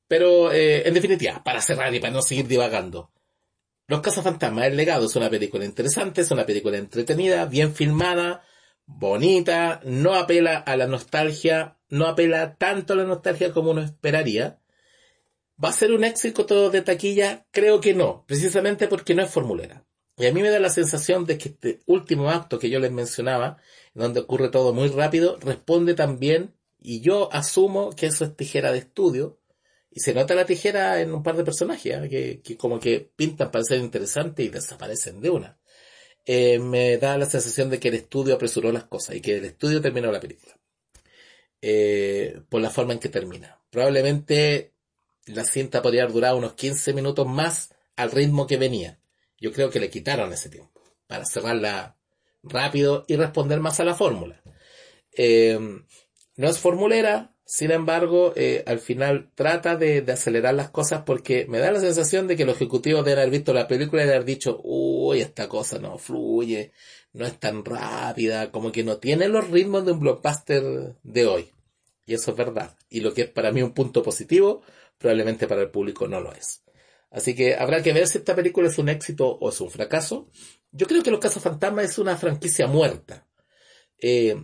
Pero, 0.08 0.52
eh, 0.52 0.88
en 0.88 0.94
definitiva, 0.94 1.44
para 1.44 1.62
cerrar 1.62 1.94
y 1.94 2.00
para 2.00 2.14
no 2.14 2.22
seguir 2.22 2.48
divagando. 2.48 3.12
Los 3.88 4.02
Cazafantasmas, 4.02 4.68
El 4.68 4.78
Legado 4.78 5.06
es 5.06 5.16
una 5.16 5.30
película 5.30 5.66
interesante, 5.66 6.22
es 6.22 6.32
una 6.32 6.46
película 6.46 6.78
entretenida, 6.78 7.46
bien 7.46 7.76
filmada, 7.76 8.44
bonita, 8.86 9.80
no 9.84 10.16
apela 10.16 10.58
a 10.58 10.76
la 10.76 10.88
nostalgia, 10.88 11.78
no 11.90 12.08
apela 12.08 12.56
tanto 12.56 12.94
a 12.94 12.96
la 12.96 13.04
nostalgia 13.04 13.52
como 13.52 13.72
uno 13.72 13.82
esperaría. 13.82 14.60
¿Va 15.64 15.70
a 15.70 15.74
ser 15.74 15.92
un 15.92 16.04
éxito 16.04 16.46
todo 16.46 16.70
de 16.70 16.82
taquilla? 16.82 17.46
Creo 17.52 17.80
que 17.80 17.94
no, 17.94 18.26
precisamente 18.28 18.88
porque 18.88 19.16
no 19.16 19.24
es 19.24 19.32
formulera. 19.32 19.86
Y 20.18 20.26
a 20.28 20.34
mí 20.34 20.42
me 20.42 20.50
da 20.50 20.60
la 20.60 20.70
sensación 20.70 21.26
de 21.26 21.38
que 21.38 21.50
este 21.50 21.80
último 21.86 22.30
acto 22.30 22.60
que 22.60 22.70
yo 22.70 22.80
les 22.80 22.92
mencionaba, 22.92 23.58
donde 23.94 24.22
ocurre 24.22 24.50
todo 24.50 24.74
muy 24.74 24.90
rápido, 24.90 25.38
responde 25.42 25.94
también, 25.94 26.54
y 26.80 27.02
yo 27.02 27.34
asumo 27.34 27.92
que 27.96 28.08
eso 28.08 28.26
es 28.26 28.36
tijera 28.36 28.72
de 28.72 28.80
estudio, 28.80 29.40
y 29.92 30.02
se 30.02 30.14
nota 30.14 30.36
la 30.36 30.46
tijera 30.46 31.02
en 31.02 31.14
un 31.14 31.24
par 31.24 31.38
de 31.38 31.46
personajes, 31.46 32.12
¿eh? 32.12 32.42
que, 32.44 32.58
como 32.58 32.80
que 32.80 33.10
pintan 33.16 33.52
para 33.52 33.64
ser 33.64 33.80
interesantes 33.80 34.46
y 34.46 34.50
desaparecen 34.50 35.22
de 35.22 35.30
una. 35.30 35.58
Eh, 36.26 36.60
me 36.60 36.98
da 36.98 37.18
la 37.18 37.26
sensación 37.28 37.70
de 37.70 37.80
que 37.80 37.90
el 37.90 37.96
estudio 37.96 38.36
apresuró 38.36 38.72
las 38.72 38.86
cosas 38.86 39.16
y 39.16 39.22
que 39.22 39.38
el 39.38 39.46
estudio 39.46 39.82
terminó 39.82 40.12
la 40.12 40.20
película. 40.20 40.60
Eh, 41.62 42.42
por 42.50 42.62
la 42.62 42.70
forma 42.70 42.94
en 42.94 43.00
que 43.00 43.10
termina. 43.10 43.62
Probablemente 43.70 44.75
la 45.26 45.44
cinta 45.44 45.82
podría 45.82 46.04
haber 46.04 46.14
durado 46.14 46.38
unos 46.38 46.54
15 46.54 46.94
minutos 46.94 47.28
más 47.28 47.74
al 47.96 48.12
ritmo 48.12 48.48
que 48.48 48.58
venía. 48.58 49.00
Yo 49.40 49.52
creo 49.52 49.70
que 49.70 49.80
le 49.80 49.90
quitaron 49.90 50.32
ese 50.34 50.50
tiempo 50.50 50.82
para 51.08 51.26
cerrarla 51.26 51.98
rápido 52.44 53.06
y 53.08 53.16
responder 53.16 53.60
más 53.60 53.80
a 53.80 53.86
la 53.86 53.96
fórmula. 53.96 54.42
no 55.18 56.50
es 56.50 56.60
formulera, 56.60 57.36
sin 57.46 57.70
embargo, 57.70 58.34
eh, 58.36 58.64
al 58.66 58.80
final 58.80 59.30
trata 59.36 59.76
de, 59.76 60.04
acelerar 60.12 60.56
las 60.56 60.72
cosas 60.72 61.04
porque 61.06 61.46
me 61.48 61.60
da 61.60 61.72
la 61.72 61.80
sensación 61.80 62.28
de 62.28 62.36
que 62.36 62.46
los 62.46 62.56
ejecutivos 62.56 63.06
deben 63.06 63.20
haber 63.20 63.32
visto 63.32 63.54
la 63.54 63.68
película 63.68 64.04
y 64.04 64.08
de 64.08 64.16
haber 64.16 64.26
dicho, 64.26 64.60
uy, 64.64 65.22
esta 65.22 65.48
cosa 65.48 65.78
no 65.78 66.00
fluye, 66.00 66.72
no 67.14 67.26
es 67.26 67.40
tan 67.40 67.64
rápida, 67.64 68.52
como 68.52 68.72
que 68.72 68.84
no 68.84 68.98
tiene 68.98 69.28
los 69.28 69.50
ritmos 69.52 69.86
de 69.86 69.92
un 69.92 70.00
blockbuster 70.00 70.96
de 71.04 71.28
hoy. 71.28 71.52
Y 72.08 72.16
eso 72.16 72.32
es 72.32 72.38
verdad. 72.38 72.76
Y 72.90 73.02
lo 73.02 73.14
que 73.14 73.24
es 73.24 73.30
para 73.30 73.52
mí 73.52 73.62
un 73.62 73.74
punto 73.74 74.02
positivo, 74.02 74.64
probablemente 74.98 75.48
para 75.48 75.62
el 75.62 75.70
público 75.70 76.08
no 76.08 76.20
lo 76.20 76.34
es. 76.34 76.64
Así 77.12 77.34
que 77.36 77.56
habrá 77.56 77.82
que 77.82 77.94
ver 77.94 78.08
si 78.08 78.18
esta 78.18 78.36
película 78.36 78.68
es 78.68 78.78
un 78.78 78.90
éxito 78.90 79.28
o 79.28 79.50
es 79.50 79.62
un 79.62 79.72
fracaso. 79.72 80.30
Yo 80.72 80.86
creo 80.86 81.02
que 81.02 81.12
Los 81.12 81.20
Casos 81.20 81.42
Fantasmas 81.42 81.86
es 81.86 81.98
una 81.98 82.18
franquicia 82.18 82.68
muerta. 82.68 83.26
Eh, 83.98 84.36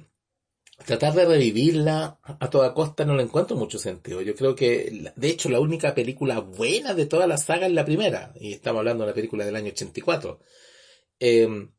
tratar 0.86 1.14
de 1.14 1.26
revivirla 1.26 2.20
a 2.24 2.50
toda 2.50 2.74
costa 2.74 3.06
no 3.06 3.16
le 3.16 3.24
encuentro 3.24 3.56
mucho 3.56 3.78
sentido. 3.78 4.22
Yo 4.22 4.36
creo 4.36 4.56
que, 4.56 5.12
de 5.16 5.30
hecho, 5.30 5.50
la 5.50 5.60
única 5.60 5.94
película 5.94 6.40
buena 6.40 6.94
de 6.94 7.06
toda 7.06 7.28
la 7.28 7.38
saga 7.38 7.68
es 7.68 7.74
la 7.74 7.86
primera, 7.86 8.34
y 8.40 8.54
estamos 8.54 8.80
hablando 8.80 9.04
de 9.04 9.10
una 9.10 9.16
película 9.16 9.46
del 9.46 9.56
año 9.56 9.72
84. 9.72 10.40
Em, 11.20 11.72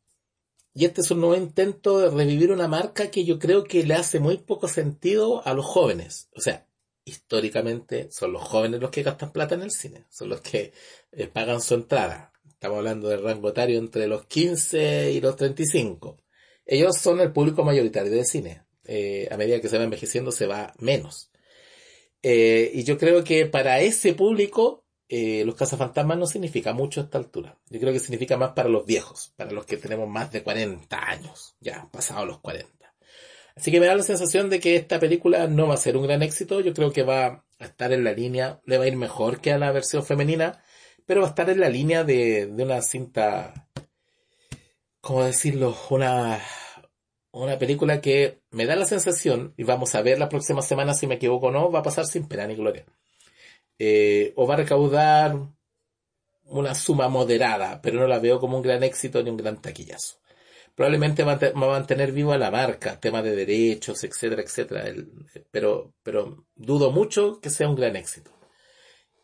y 0.74 0.85
este 0.85 1.00
es 1.02 1.11
un 1.11 1.20
nuevo 1.20 1.37
intento 1.37 1.98
de 2.00 2.11
revivir 2.11 2.52
una 2.52 2.68
marca 2.68 3.11
que 3.11 3.24
yo 3.24 3.38
creo 3.38 3.64
que 3.64 3.85
le 3.85 3.94
hace 3.94 4.20
muy 4.20 4.38
poco 4.38 4.68
sentido 4.68 5.46
a 5.46 5.54
los 5.54 5.66
jóvenes. 5.66 6.28
O 6.35 6.40
sea, 6.40 6.66
históricamente 7.04 8.10
son 8.10 8.32
los 8.32 8.42
jóvenes 8.42 8.80
los 8.80 8.90
que 8.90 9.02
gastan 9.02 9.32
plata 9.32 9.54
en 9.54 9.62
el 9.62 9.70
cine, 9.70 10.04
son 10.10 10.28
los 10.28 10.40
que 10.40 10.72
eh, 11.12 11.26
pagan 11.26 11.60
su 11.60 11.74
entrada. 11.74 12.32
Estamos 12.48 12.78
hablando 12.78 13.08
del 13.08 13.22
rango 13.22 13.48
etario 13.48 13.78
entre 13.78 14.06
los 14.06 14.26
15 14.26 15.12
y 15.12 15.20
los 15.20 15.36
35. 15.36 16.18
Ellos 16.64 16.96
son 16.96 17.20
el 17.20 17.32
público 17.32 17.64
mayoritario 17.64 18.12
de 18.12 18.24
cine 18.24 18.62
eh, 18.84 19.28
a 19.30 19.36
medida 19.36 19.60
que 19.60 19.68
se 19.68 19.78
va 19.78 19.84
envejeciendo 19.84 20.32
se 20.32 20.46
va 20.46 20.72
menos. 20.78 21.30
Eh, 22.22 22.70
y 22.74 22.84
yo 22.84 22.98
creo 22.98 23.24
que 23.24 23.46
para 23.46 23.80
ese 23.80 24.14
público, 24.14 24.80
los 25.08 25.54
cazafantasmas 25.56 26.16
no 26.16 26.26
significa 26.26 26.72
mucho 26.72 27.00
a 27.00 27.04
esta 27.04 27.18
altura. 27.18 27.58
Yo 27.68 27.78
creo 27.78 27.92
que 27.92 28.00
significa 28.00 28.38
más 28.38 28.52
para 28.52 28.70
los 28.70 28.86
viejos, 28.86 29.34
para 29.36 29.50
los 29.52 29.66
que 29.66 29.76
tenemos 29.76 30.08
más 30.08 30.32
de 30.32 30.42
40 30.42 31.10
años, 31.10 31.54
ya 31.60 31.86
pasados 31.92 32.26
los 32.26 32.38
40. 32.38 32.81
Así 33.56 33.70
que 33.70 33.80
me 33.80 33.86
da 33.86 33.94
la 33.94 34.02
sensación 34.02 34.50
de 34.50 34.60
que 34.60 34.76
esta 34.76 34.98
película 34.98 35.46
no 35.46 35.68
va 35.68 35.74
a 35.74 35.78
ser 35.78 35.96
un 35.96 36.04
gran 36.04 36.22
éxito. 36.22 36.60
Yo 36.60 36.74
creo 36.74 36.92
que 36.92 37.02
va 37.02 37.44
a 37.58 37.64
estar 37.64 37.92
en 37.92 38.04
la 38.04 38.12
línea, 38.12 38.60
le 38.64 38.78
va 38.78 38.84
a 38.84 38.88
ir 38.88 38.96
mejor 38.96 39.40
que 39.40 39.52
a 39.52 39.58
la 39.58 39.72
versión 39.72 40.04
femenina, 40.04 40.62
pero 41.06 41.20
va 41.20 41.28
a 41.28 41.30
estar 41.30 41.50
en 41.50 41.60
la 41.60 41.68
línea 41.68 42.04
de, 42.04 42.46
de 42.46 42.62
una 42.62 42.82
cinta, 42.82 43.68
¿cómo 45.00 45.24
decirlo? 45.24 45.76
Una 45.90 46.40
una 47.32 47.58
película 47.58 48.00
que 48.00 48.42
me 48.50 48.66
da 48.66 48.76
la 48.76 48.84
sensación, 48.84 49.54
y 49.56 49.64
vamos 49.64 49.94
a 49.94 50.02
ver 50.02 50.18
la 50.18 50.28
próxima 50.28 50.62
semana 50.62 50.94
si 50.94 51.06
me 51.06 51.14
equivoco 51.16 51.46
o 51.46 51.50
no, 51.50 51.70
va 51.70 51.80
a 51.80 51.82
pasar 51.82 52.06
sin 52.06 52.28
pena 52.28 52.46
ni 52.46 52.54
gloria. 52.54 52.84
Eh, 53.78 54.32
o 54.36 54.46
va 54.46 54.54
a 54.54 54.58
recaudar 54.58 55.34
una 56.44 56.74
suma 56.74 57.08
moderada, 57.08 57.80
pero 57.80 57.98
no 57.98 58.06
la 58.06 58.18
veo 58.18 58.38
como 58.38 58.58
un 58.58 58.62
gran 58.62 58.82
éxito 58.82 59.22
ni 59.22 59.30
un 59.30 59.38
gran 59.38 59.60
taquillazo. 59.60 60.18
Probablemente 60.74 61.22
va 61.24 61.38
a, 61.40 61.52
mantener 61.54 62.12
viva 62.12 62.38
la 62.38 62.50
marca, 62.50 62.98
tema 62.98 63.22
de 63.22 63.37
derechos, 63.37 64.04
etcétera, 64.04 64.42
etcétera, 64.42 64.85
pero, 65.50 65.94
pero 66.02 66.46
dudo 66.54 66.90
mucho 66.90 67.40
que 67.40 67.50
sea 67.50 67.68
un 67.68 67.76
gran 67.76 67.96
éxito. 67.96 68.30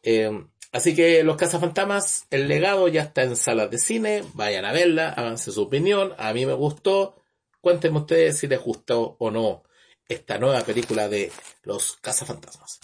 Eh, 0.03 0.31
así 0.73 0.95
que 0.95 1.23
Los 1.25 1.37
Cazafantamas, 1.37 2.27
el 2.31 2.49
legado 2.49 2.89
ya 2.89 3.03
está 3.03 3.23
en 3.23 3.37
salas 3.37 3.71
de 3.71 3.79
cine, 3.79 4.25
vayan 4.35 4.65
a 4.65 4.73
verla, 4.73 5.09
háganse 5.11 5.53
su 5.53 5.63
opinión, 5.63 6.15
a 6.19 6.33
mí 6.33 6.45
me 6.45 6.53
gustó, 6.55 7.19
Cuéntenme 7.61 7.99
ustedes 7.99 8.39
si 8.39 8.47
les 8.47 8.61
gustó 8.61 9.17
o 9.19 9.31
no 9.31 9.65
esta 10.09 10.39
nueva 10.39 10.63
película 10.63 11.09
de 11.09 11.31
Los 11.65 11.97
Cazafantasmas. 11.97 12.81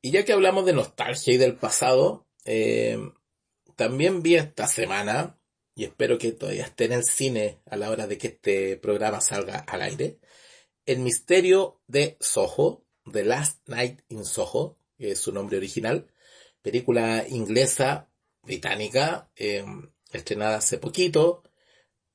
Y 0.00 0.10
ya 0.10 0.24
que 0.24 0.32
hablamos 0.32 0.66
de 0.66 0.72
nostalgia 0.72 1.34
y 1.34 1.36
del 1.36 1.54
pasado, 1.54 2.26
eh, 2.44 2.98
también 3.76 4.22
vi 4.22 4.36
esta 4.36 4.66
semana, 4.66 5.38
y 5.74 5.84
espero 5.84 6.18
que 6.18 6.32
todavía 6.32 6.64
esté 6.64 6.84
en 6.84 6.92
el 6.92 7.04
cine 7.04 7.60
a 7.66 7.76
la 7.76 7.90
hora 7.90 8.06
de 8.06 8.18
que 8.18 8.28
este 8.28 8.76
programa 8.76 9.20
salga 9.20 9.58
al 9.58 9.82
aire, 9.82 10.18
El 10.86 11.00
misterio 11.00 11.80
de 11.86 12.16
Soho, 12.20 12.84
The 13.10 13.24
Last 13.24 13.66
Night 13.68 14.00
in 14.08 14.24
Soho, 14.24 14.78
que 14.98 15.12
es 15.12 15.18
su 15.18 15.32
nombre 15.32 15.56
original, 15.56 16.06
película 16.62 17.26
inglesa, 17.28 18.10
británica, 18.42 19.30
eh, 19.36 19.64
estrenada 20.12 20.58
hace 20.58 20.78
poquito, 20.78 21.42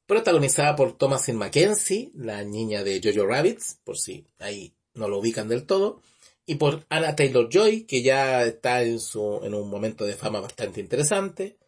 protagonizada 0.05 0.75
por 0.75 0.97
Thomasin 0.97 1.35
Mackenzie, 1.35 2.11
la 2.15 2.43
niña 2.43 2.83
de 2.83 3.01
Jojo 3.03 3.27
Rabbits, 3.27 3.79
por 3.83 3.97
si 3.97 4.25
ahí 4.39 4.75
no 4.93 5.07
lo 5.07 5.19
ubican 5.19 5.47
del 5.47 5.65
todo, 5.65 6.01
y 6.45 6.55
por 6.55 6.83
Anna 6.89 7.15
Taylor 7.15 7.47
Joy, 7.47 7.83
que 7.83 8.01
ya 8.01 8.43
está 8.43 8.81
en 8.81 8.97
un 9.53 9.69
momento 9.69 10.05
de 10.05 10.15
fama 10.15 10.39
bastante 10.39 10.79
interesante. 10.79 11.58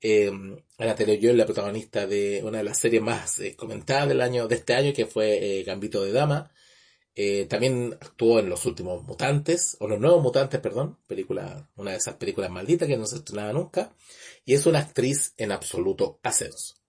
Eh, 0.00 0.30
Anna 0.78 0.94
Taylor 0.94 1.18
Joy 1.18 1.30
es 1.30 1.36
la 1.36 1.44
protagonista 1.44 2.06
de 2.06 2.42
una 2.44 2.58
de 2.58 2.64
las 2.64 2.78
series 2.78 3.02
más 3.02 3.38
eh, 3.40 3.54
comentadas 3.56 4.08
del 4.08 4.20
año, 4.20 4.48
de 4.48 4.56
este 4.56 4.74
año, 4.74 4.92
que 4.92 5.06
fue 5.06 5.60
eh, 5.60 5.62
Gambito 5.64 6.02
de 6.02 6.12
Dama. 6.12 6.52
también 7.48 7.98
actuó 8.00 8.38
en 8.38 8.48
Los 8.48 8.64
Últimos 8.66 9.02
Mutantes, 9.04 9.76
o 9.80 9.88
Los 9.88 10.00
Nuevos 10.00 10.22
Mutantes, 10.22 10.60
perdón, 10.60 10.98
película, 11.06 11.68
una 11.76 11.92
de 11.92 11.98
esas 11.98 12.14
películas 12.14 12.50
malditas 12.50 12.88
que 12.88 12.96
no 12.96 13.06
se 13.06 13.16
estrenaba 13.16 13.52
nunca, 13.52 13.94
y 14.44 14.54
es 14.54 14.66
una 14.66 14.78
actriz 14.80 15.34
en 15.36 15.52
absoluto 15.52 16.18
ascenso. 16.22 16.80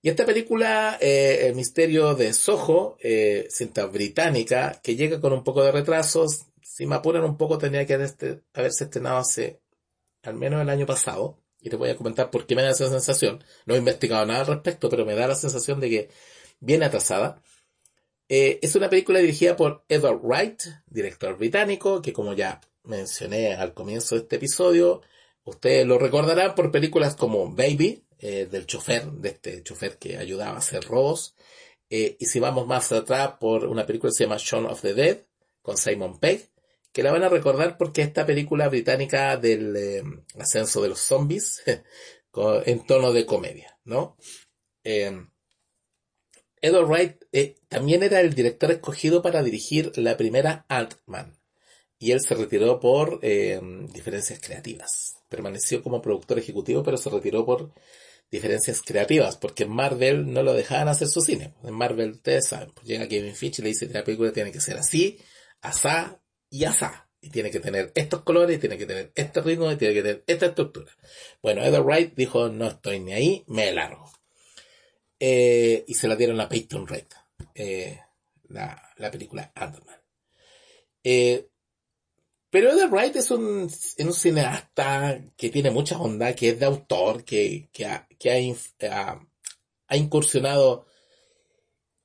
Y 0.00 0.10
esta 0.10 0.24
película, 0.24 0.96
eh, 1.00 1.48
El 1.48 1.56
misterio 1.56 2.14
de 2.14 2.32
Soho, 2.32 2.96
eh, 3.00 3.48
cinta 3.50 3.86
británica, 3.86 4.80
que 4.82 4.94
llega 4.94 5.20
con 5.20 5.32
un 5.32 5.42
poco 5.42 5.62
de 5.64 5.72
retrasos, 5.72 6.46
si 6.62 6.86
me 6.86 6.94
apuran 6.94 7.24
un 7.24 7.36
poco 7.36 7.58
tenía 7.58 7.84
que 7.84 7.94
haberse 7.94 8.84
estrenado 8.84 9.18
hace 9.18 9.60
al 10.22 10.34
menos 10.34 10.62
el 10.62 10.68
año 10.68 10.86
pasado, 10.86 11.42
y 11.60 11.70
te 11.70 11.76
voy 11.76 11.90
a 11.90 11.96
comentar 11.96 12.30
por 12.30 12.46
qué 12.46 12.54
me 12.54 12.62
da 12.62 12.70
esa 12.70 12.88
sensación. 12.88 13.42
No 13.66 13.74
he 13.74 13.78
investigado 13.78 14.24
nada 14.26 14.40
al 14.40 14.46
respecto, 14.46 14.88
pero 14.88 15.04
me 15.04 15.14
da 15.14 15.28
la 15.28 15.34
sensación 15.34 15.80
de 15.80 15.90
que 15.90 16.10
viene 16.60 16.84
atrasada. 16.86 17.42
Eh, 18.28 18.58
es 18.62 18.74
una 18.74 18.90
película 18.90 19.20
dirigida 19.20 19.56
por 19.56 19.84
Edward 19.88 20.20
Wright, 20.22 20.62
director 20.86 21.36
británico, 21.38 22.02
que 22.02 22.12
como 22.12 22.34
ya 22.34 22.60
mencioné 22.84 23.54
al 23.54 23.74
comienzo 23.74 24.14
de 24.14 24.22
este 24.22 24.36
episodio, 24.36 25.02
ustedes 25.44 25.86
lo 25.86 25.98
recordarán 25.98 26.54
por 26.54 26.70
películas 26.70 27.16
como 27.16 27.50
Baby, 27.50 28.04
eh, 28.18 28.46
del 28.50 28.66
chofer, 28.66 29.10
de 29.12 29.28
este 29.30 29.62
chofer 29.62 29.96
que 29.98 30.18
ayudaba 30.18 30.56
a 30.56 30.58
hacer 30.58 30.84
robos. 30.84 31.34
Eh, 31.90 32.16
y 32.18 32.26
si 32.26 32.38
vamos 32.38 32.66
más 32.66 32.92
atrás 32.92 33.34
por 33.40 33.64
una 33.64 33.86
película 33.86 34.10
que 34.10 34.16
se 34.16 34.24
llama 34.24 34.36
Shaun 34.38 34.66
of 34.66 34.82
the 34.82 34.94
Dead, 34.94 35.18
con 35.62 35.76
Simon 35.76 36.18
Pegg, 36.18 36.50
que 36.92 37.02
la 37.02 37.12
van 37.12 37.22
a 37.22 37.28
recordar 37.28 37.76
porque 37.76 38.02
esta 38.02 38.26
película 38.26 38.68
británica 38.68 39.36
del 39.36 39.76
eh, 39.76 40.02
ascenso 40.38 40.82
de 40.82 40.88
los 40.88 41.00
zombies, 41.00 41.62
en 42.66 42.86
tono 42.86 43.12
de 43.12 43.26
comedia, 43.26 43.78
¿no? 43.84 44.16
Edward 46.60 46.86
Wright 46.86 47.24
también 47.68 48.02
era 48.02 48.20
el 48.20 48.34
director 48.34 48.70
escogido 48.70 49.22
para 49.22 49.42
dirigir 49.42 49.92
la 49.96 50.16
primera 50.16 50.64
Ant-Man 50.68 51.38
y 51.98 52.12
él 52.12 52.20
se 52.20 52.34
retiró 52.34 52.78
por 52.78 53.20
diferencias 53.20 54.40
creativas. 54.40 55.16
permaneció 55.28 55.82
como 55.82 56.00
productor 56.00 56.38
ejecutivo, 56.38 56.82
pero 56.82 56.96
se 56.96 57.10
retiró 57.10 57.44
por 57.44 57.72
diferencias 58.30 58.82
creativas, 58.82 59.36
porque 59.36 59.64
en 59.64 59.70
Marvel 59.70 60.32
no 60.32 60.42
lo 60.42 60.52
dejaban 60.52 60.88
hacer 60.88 61.08
su 61.08 61.20
cine. 61.20 61.54
En 61.64 61.74
Marvel, 61.74 62.12
ustedes 62.12 62.46
saben, 62.46 62.70
pues 62.72 62.86
llega 62.86 63.08
Kevin 63.08 63.34
Feige 63.34 63.62
y 63.62 63.62
le 63.62 63.68
dice 63.70 63.88
la 63.88 64.04
película 64.04 64.32
tiene 64.32 64.52
que 64.52 64.60
ser 64.60 64.76
así, 64.76 65.18
asá 65.60 66.20
y 66.50 66.64
asá. 66.64 67.08
Y 67.20 67.30
tiene 67.30 67.50
que 67.50 67.60
tener 67.60 67.90
estos 67.94 68.22
colores, 68.22 68.60
tiene 68.60 68.78
que 68.78 68.86
tener 68.86 69.12
este 69.14 69.40
ritmo, 69.40 69.70
y 69.70 69.76
tiene 69.76 69.94
que 69.94 70.02
tener 70.02 70.24
esta 70.26 70.46
estructura. 70.46 70.92
Bueno, 71.42 71.64
Edward 71.64 71.84
Wright 71.84 72.14
dijo, 72.14 72.48
no 72.48 72.68
estoy 72.68 73.00
ni 73.00 73.12
ahí, 73.12 73.44
me 73.48 73.72
largo. 73.72 74.10
Eh, 75.20 75.84
y 75.88 75.94
se 75.94 76.06
la 76.06 76.14
dieron 76.14 76.40
a 76.40 76.48
Peyton 76.48 76.86
Reed, 76.86 77.06
eh, 77.54 78.00
la, 78.48 78.80
la, 78.98 79.10
película 79.10 79.50
Ant-Man. 79.52 79.96
Eh, 81.02 81.48
pero 82.50 82.70
Edward 82.70 82.90
Wright 82.90 83.16
es 83.16 83.30
un, 83.32 83.66
es 83.66 83.96
un 83.98 84.12
cineasta 84.12 85.20
que 85.36 85.50
tiene 85.50 85.72
mucha 85.72 85.98
onda, 85.98 86.36
que 86.36 86.50
es 86.50 86.60
de 86.60 86.66
autor, 86.66 87.24
que, 87.24 87.68
que, 87.72 87.86
ha, 87.86 88.06
que 88.16 88.30
ha, 88.30 89.96
incursionado 89.96 90.86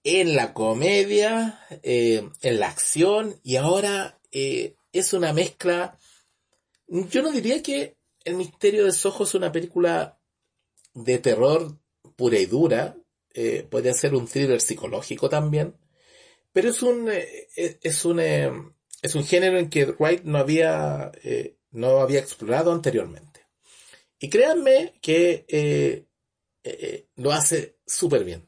en 0.03 0.35
la 0.35 0.53
comedia, 0.53 1.61
en 1.83 2.59
la 2.59 2.67
acción, 2.67 3.39
y 3.43 3.57
ahora 3.57 4.19
eh, 4.33 4.75
es 4.91 5.13
una 5.13 5.31
mezcla. 5.31 5.97
Yo 6.87 7.21
no 7.21 7.31
diría 7.31 7.63
que 7.63 7.95
El 8.25 8.35
misterio 8.35 8.85
de 8.85 8.91
Soho 8.91 9.23
es 9.23 9.33
una 9.35 9.51
película 9.51 10.19
de 10.93 11.19
terror 11.19 11.77
pura 12.15 12.39
y 12.39 12.45
dura, 12.45 12.97
eh, 13.33 13.65
puede 13.69 13.93
ser 13.93 14.13
un 14.15 14.27
thriller 14.27 14.61
psicológico 14.61 15.29
también, 15.29 15.75
pero 16.51 16.69
es 16.69 16.81
un, 16.83 17.09
eh, 17.09 17.47
es 17.55 18.05
un 18.05 18.19
es 19.03 19.15
un 19.15 19.25
género 19.25 19.59
en 19.59 19.69
que 19.69 19.85
Wright 19.85 20.23
no 20.23 20.37
había, 20.37 21.11
eh, 21.23 21.57
no 21.71 21.99
había 21.99 22.21
explorado 22.21 22.71
anteriormente. 22.71 23.41
Y 24.17 24.29
créanme 24.29 24.93
que 25.01 25.45
eh, 25.49 26.05
eh, 26.63 27.07
lo 27.17 27.33
hace 27.33 27.79
súper 27.85 28.23
bien. 28.23 28.47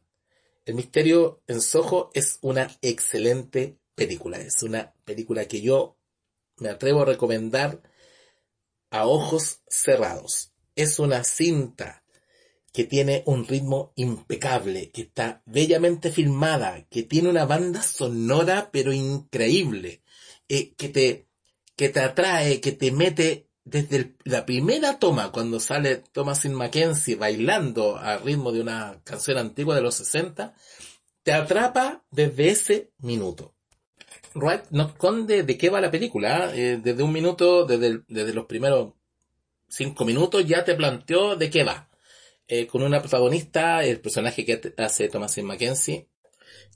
El 0.63 0.75
misterio 0.75 1.43
en 1.47 1.59
Soho 1.59 2.09
es 2.13 2.39
una 2.41 2.71
excelente 2.81 3.77
película. 3.93 4.37
Es 4.37 4.63
una 4.63 4.94
película 5.05 5.45
que 5.45 5.61
yo 5.61 5.97
me 6.57 6.69
atrevo 6.69 7.01
a 7.01 7.05
recomendar 7.05 7.81
a 8.89 9.07
ojos 9.07 9.61
cerrados. 9.67 10.51
Es 10.75 10.99
una 10.99 11.23
cinta 11.23 12.03
que 12.73 12.83
tiene 12.83 13.23
un 13.25 13.47
ritmo 13.47 13.93
impecable, 13.95 14.91
que 14.91 15.03
está 15.03 15.41
bellamente 15.45 16.11
filmada, 16.11 16.85
que 16.89 17.03
tiene 17.03 17.29
una 17.29 17.45
banda 17.45 17.81
sonora 17.81 18.69
pero 18.71 18.91
increíble, 18.91 20.03
eh, 20.49 20.73
que, 20.75 20.89
te, 20.89 21.29
que 21.77 21.87
te 21.87 22.01
atrae, 22.01 22.59
que 22.59 22.73
te 22.73 22.91
mete 22.91 23.49
desde 23.63 24.15
la 24.25 24.45
primera 24.45 24.99
toma, 24.99 25.31
cuando 25.31 25.59
sale 25.59 26.03
Thomasin 26.11 26.53
Mackenzie 26.53 27.15
bailando 27.15 27.97
al 27.97 28.21
ritmo 28.21 28.51
de 28.51 28.61
una 28.61 29.01
canción 29.03 29.37
antigua 29.37 29.75
de 29.75 29.81
los 29.81 29.95
60, 29.95 30.53
te 31.23 31.33
atrapa 31.33 32.05
desde 32.11 32.49
ese 32.49 32.91
minuto. 32.99 33.54
Wright 34.35 34.65
nos 34.71 34.91
esconde 34.91 35.43
de 35.43 35.57
qué 35.57 35.69
va 35.69 35.81
la 35.81 35.91
película. 35.91 36.51
Eh, 36.53 36.79
desde 36.81 37.03
un 37.03 37.11
minuto, 37.11 37.65
desde, 37.65 38.01
desde 38.07 38.33
los 38.33 38.45
primeros 38.45 38.93
cinco 39.67 40.05
minutos, 40.05 40.45
ya 40.45 40.63
te 40.63 40.75
planteó 40.75 41.35
de 41.35 41.49
qué 41.49 41.63
va. 41.63 41.89
Eh, 42.47 42.67
con 42.67 42.83
una 42.83 43.01
protagonista, 43.01 43.83
el 43.83 43.99
personaje 44.01 44.45
que 44.45 44.73
hace 44.77 45.09
Thomasin 45.09 45.45
Mackenzie, 45.45 46.07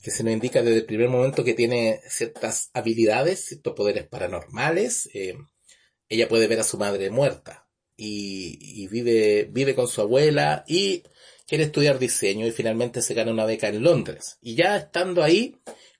que 0.02 0.12
se 0.12 0.24
nos 0.24 0.34
indica 0.34 0.64
desde 0.64 0.80
el 0.80 0.86
primer 0.86 1.10
momento 1.10 1.44
que 1.44 1.54
tiene 1.54 2.02
ciertas 2.08 2.72
habilidades, 2.74 3.46
ciertos 3.46 3.76
poderes 3.76 4.08
paranormales. 4.08 5.10
Eh, 5.14 5.38
ella 6.08 6.28
puede 6.28 6.48
ver 6.48 6.60
a 6.60 6.64
su 6.64 6.78
madre 6.78 7.12
muerta 7.12 7.68
y, 7.96 8.88
vive, 8.88 9.48
vive 9.52 9.76
con 9.76 9.88
su 9.88 10.02
abuela 10.02 10.64
y 10.68 11.04
quiere 11.46 11.66
estudiar 11.66 12.00
diseño 12.00 12.48
y 12.48 12.52
finalmente 12.52 13.02
se 13.02 13.14
gana 13.14 13.32
una 13.32 13.46
beca 13.46 13.68
en 13.68 13.84
Londres. 13.84 14.38
Y 14.42 14.56
ya 14.56 14.78
estando 14.78 15.22
ahí, 15.22 15.58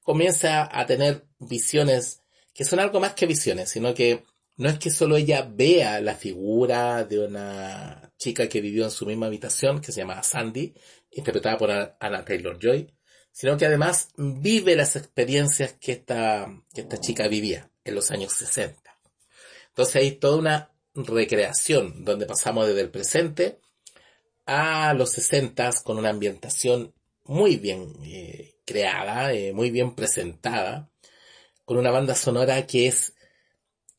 comienza 0.10 0.68
a 0.72 0.88
tener 0.88 1.28
visiones 1.38 2.24
que 2.52 2.66
son 2.66 2.80
algo 2.80 3.00
más 3.00 3.14
que 3.14 3.28
visiones, 3.28 3.70
sino 3.70 3.94
que 3.94 4.24
no 4.58 4.68
es 4.68 4.80
que 4.80 4.90
solo 4.90 5.18
ella 5.18 5.48
vea 5.48 6.02
la 6.02 6.16
figura 6.16 7.04
de 7.04 7.20
una 7.20 8.12
chica 8.18 8.50
que 8.50 8.60
vivió 8.60 8.86
en 8.86 8.90
su 8.90 9.06
misma 9.06 9.28
habitación, 9.28 9.80
que 9.82 9.92
se 9.92 10.02
llama 10.02 10.24
Sandy, 10.24 10.74
interpretada 11.12 11.60
por 11.60 11.70
Anna 12.00 12.26
Taylor 12.26 12.58
Joy, 12.60 12.92
sino 13.32 13.56
que 13.56 13.68
además 13.68 14.10
vive 14.18 14.76
las 14.76 14.96
experiencias 14.96 15.74
que 15.74 15.92
esta, 15.92 16.60
que 16.74 16.82
esta 16.82 17.00
chica 17.00 17.28
vivía 17.28 17.70
en 17.84 17.94
los 17.94 18.10
años 18.10 18.34
60. 18.34 18.82
Entonces 19.68 19.96
hay 19.96 20.14
toda 20.14 20.38
una 20.38 20.72
recreación 20.96 22.04
donde 22.04 22.26
pasamos 22.26 22.66
desde 22.66 22.82
el 22.82 22.90
presente 22.90 23.60
a 24.48 24.92
los 24.96 25.12
60 25.12 25.70
con 25.84 26.00
una 26.00 26.10
ambientación 26.10 26.96
muy 27.26 27.58
bien 27.58 27.94
eh, 28.06 28.59
creada, 28.70 29.34
eh, 29.34 29.52
muy 29.52 29.72
bien 29.72 29.96
presentada, 29.96 30.92
con 31.66 31.78
una 31.78 31.90
banda 31.90 32.14
sonora 32.14 32.68
que 32.68 32.88
es 32.88 33.16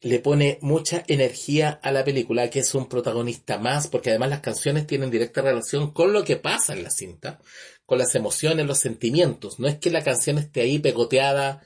le 0.02 0.18
pone 0.20 0.59
mucha 0.62 1.04
energía 1.09 1.78
a 1.83 1.92
la 1.92 2.04
película, 2.04 2.48
que 2.48 2.61
es 2.61 2.74
un 2.74 2.88
protagonista 2.88 3.59
más, 3.59 3.87
porque 3.88 4.11
además 4.11 4.30
las 4.30 4.40
canciones 4.40 4.87
tienen 4.87 5.11
directa 5.11 5.42
relación 5.42 5.92
con 5.92 6.12
lo 6.12 6.24
que 6.24 6.37
pasa 6.37 6.72
en 6.72 6.83
la 6.85 6.90
cinta, 6.90 7.38
con 7.85 7.98
las 7.98 8.14
emociones, 8.14 8.66
los 8.66 8.78
sentimientos. 8.78 9.59
No 9.59 9.68
es 9.68 9.76
que 9.78 9.90
la 9.90 10.02
canción 10.02 10.38
esté 10.38 10.62
ahí 10.62 10.78
pegoteada 10.78 11.62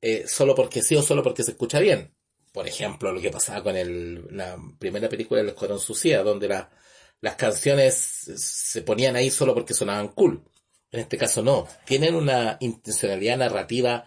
eh, 0.00 0.24
solo 0.26 0.54
porque 0.54 0.82
sí 0.82 0.96
o 0.96 1.02
solo 1.02 1.22
porque 1.22 1.44
se 1.44 1.52
escucha 1.52 1.78
bien. 1.78 2.12
Por 2.52 2.66
ejemplo, 2.66 3.12
lo 3.12 3.20
que 3.20 3.30
pasaba 3.30 3.62
con 3.62 3.76
el, 3.76 4.26
la 4.36 4.56
primera 4.78 5.08
película 5.08 5.40
del 5.40 5.50
Escuadrón 5.50 5.78
Suicida, 5.78 6.24
donde 6.24 6.48
las 6.48 7.36
canciones 7.36 7.94
se 7.94 8.82
ponían 8.82 9.14
ahí 9.14 9.30
solo 9.30 9.54
porque 9.54 9.74
sonaban 9.74 10.08
cool. 10.08 10.42
En 10.90 11.00
este 11.00 11.18
caso 11.18 11.42
no, 11.42 11.66
tienen 11.84 12.14
una 12.14 12.56
intencionalidad 12.60 13.38
narrativa 13.38 14.04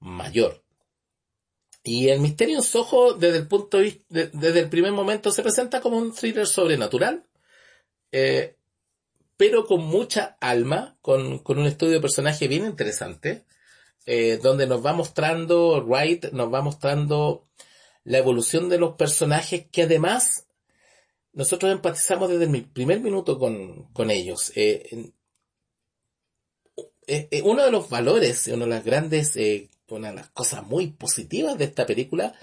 mayor. 0.00 0.64
Y 1.82 2.08
el 2.08 2.20
misterio 2.20 2.56
en 2.56 2.62
Soho, 2.64 3.14
desde 3.14 3.38
el 3.38 3.48
punto 3.48 3.76
de 3.76 3.82
vista, 3.84 4.04
desde 4.08 4.60
el 4.60 4.68
primer 4.68 4.92
momento, 4.92 5.30
se 5.30 5.42
presenta 5.42 5.80
como 5.80 5.98
un 5.98 6.12
thriller 6.12 6.46
sobrenatural. 6.46 7.24
Eh, 8.10 8.56
pero 9.36 9.66
con 9.66 9.84
mucha 9.84 10.36
alma, 10.40 10.96
con, 11.00 11.38
con 11.40 11.58
un 11.58 11.66
estudio 11.66 11.94
de 11.94 12.00
personaje 12.00 12.48
bien 12.48 12.64
interesante, 12.64 13.44
eh, 14.06 14.38
donde 14.42 14.66
nos 14.66 14.84
va 14.84 14.92
mostrando, 14.94 15.84
Wright 15.84 16.32
nos 16.32 16.52
va 16.52 16.62
mostrando 16.62 17.46
la 18.04 18.18
evolución 18.18 18.68
de 18.68 18.78
los 18.78 18.94
personajes 18.94 19.66
que 19.70 19.82
además 19.82 20.46
nosotros 21.32 21.70
empatizamos 21.72 22.30
desde 22.30 22.44
el 22.44 22.64
primer 22.64 23.00
minuto 23.00 23.38
con, 23.38 23.92
con 23.92 24.10
ellos. 24.10 24.52
Eh, 24.54 25.12
eh, 27.06 27.42
uno 27.44 27.64
de 27.64 27.70
los 27.70 27.88
valores, 27.88 28.46
una 28.48 28.64
de 28.64 28.70
las 28.70 28.84
grandes, 28.84 29.34
una 29.88 30.08
de 30.10 30.14
las 30.16 30.30
cosas 30.30 30.66
muy 30.66 30.88
positivas 30.88 31.56
de 31.58 31.64
esta 31.64 31.86
película 31.86 32.34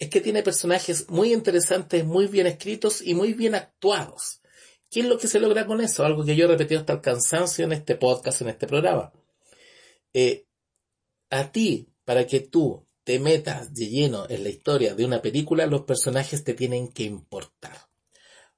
es 0.00 0.08
que 0.08 0.22
tiene 0.22 0.42
personajes 0.42 1.08
muy 1.10 1.32
interesantes, 1.32 2.04
muy 2.04 2.26
bien 2.26 2.46
escritos 2.46 3.02
y 3.02 3.14
muy 3.14 3.34
bien 3.34 3.54
actuados. 3.54 4.40
¿Qué 4.90 5.00
es 5.00 5.06
lo 5.06 5.18
que 5.18 5.28
se 5.28 5.38
logra 5.38 5.66
con 5.66 5.82
eso? 5.82 6.04
Algo 6.04 6.24
que 6.24 6.34
yo 6.34 6.46
he 6.46 6.48
repetido 6.48 6.80
hasta 6.80 6.94
el 6.94 7.02
cansancio 7.02 7.66
en 7.66 7.72
este 7.72 7.96
podcast, 7.96 8.40
en 8.40 8.48
este 8.48 8.66
programa. 8.66 9.12
Eh, 10.14 10.46
a 11.28 11.52
ti, 11.52 11.92
para 12.04 12.26
que 12.26 12.40
tú 12.40 12.88
te 13.04 13.20
metas 13.20 13.74
de 13.74 13.88
lleno 13.88 14.26
en 14.28 14.42
la 14.42 14.48
historia 14.48 14.94
de 14.94 15.04
una 15.04 15.20
película, 15.20 15.66
los 15.66 15.82
personajes 15.82 16.44
te 16.44 16.54
tienen 16.54 16.88
que 16.88 17.04
importar. 17.04 17.76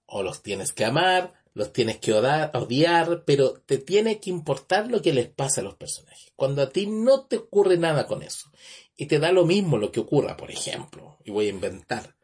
O 0.06 0.22
los 0.22 0.42
tienes 0.42 0.72
que 0.72 0.84
amar, 0.84 1.34
los 1.54 1.72
tienes 1.72 1.98
que 1.98 2.12
odiar, 2.12 3.24
pero 3.24 3.52
te 3.52 3.78
tiene 3.78 4.20
que 4.20 4.30
importar 4.30 4.90
lo 4.90 5.02
que 5.02 5.12
les 5.12 5.28
pasa 5.28 5.60
a 5.60 5.64
los 5.64 5.74
personajes. 5.74 6.32
Cuando 6.36 6.62
a 6.62 6.70
ti 6.70 6.86
no 6.86 7.26
te 7.26 7.36
ocurre 7.36 7.76
nada 7.76 8.06
con 8.06 8.22
eso, 8.22 8.50
y 8.96 9.06
te 9.06 9.18
da 9.18 9.32
lo 9.32 9.44
mismo 9.44 9.78
lo 9.78 9.92
que 9.92 10.00
ocurra, 10.00 10.36
por 10.36 10.50
ejemplo, 10.50 11.18
y 11.24 11.30
voy 11.30 11.46
a 11.46 11.50
inventar, 11.50 12.16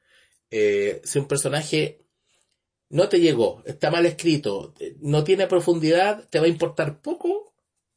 eh, 0.51 1.01
si 1.05 1.19
un 1.19 1.27
personaje 1.27 2.07
no 2.89 3.09
te 3.09 3.21
llegó, 3.21 3.63
está 3.67 3.91
mal 3.91 4.07
escrito, 4.07 4.75
no 5.01 5.25
tiene 5.25 5.47
profundidad, 5.47 6.27
te 6.29 6.39
va 6.41 6.47
a 6.47 6.51
importar 6.51 7.03
poco 7.03 7.55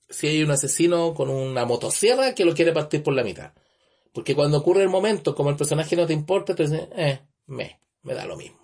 si 0.09 0.27
hay 0.27 0.43
un 0.43 0.51
asesino 0.51 1.13
con 1.13 1.29
una 1.29 1.65
motosierra 1.65 2.35
que 2.35 2.43
lo 2.43 2.53
quiere 2.53 2.73
partir 2.73 3.01
por 3.01 3.13
la 3.13 3.23
mitad. 3.23 3.53
Porque 4.11 4.35
cuando 4.35 4.57
ocurre 4.57 4.83
el 4.83 4.89
momento, 4.89 5.33
como 5.33 5.49
el 5.49 5.55
personaje 5.55 5.95
no 5.95 6.05
te 6.05 6.13
importa, 6.13 6.53
te 6.53 6.63
dices, 6.63 6.89
eh, 6.97 7.21
me, 7.45 7.79
me 8.01 8.13
da 8.13 8.25
lo 8.25 8.35
mismo. 8.35 8.61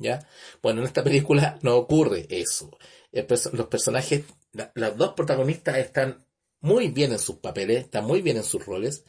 ¿Ya? 0.00 0.26
Bueno, 0.62 0.80
en 0.80 0.86
esta 0.86 1.04
película 1.04 1.58
no 1.62 1.76
ocurre 1.76 2.26
eso. 2.30 2.76
los 3.12 3.66
personajes, 3.66 4.24
las 4.74 4.96
dos 4.96 5.12
protagonistas 5.12 5.76
están 5.76 6.24
muy 6.60 6.88
bien 6.88 7.12
en 7.12 7.18
sus 7.18 7.36
papeles, 7.36 7.84
están 7.84 8.06
muy 8.06 8.22
bien 8.22 8.38
en 8.38 8.44
sus 8.44 8.64
roles. 8.64 9.04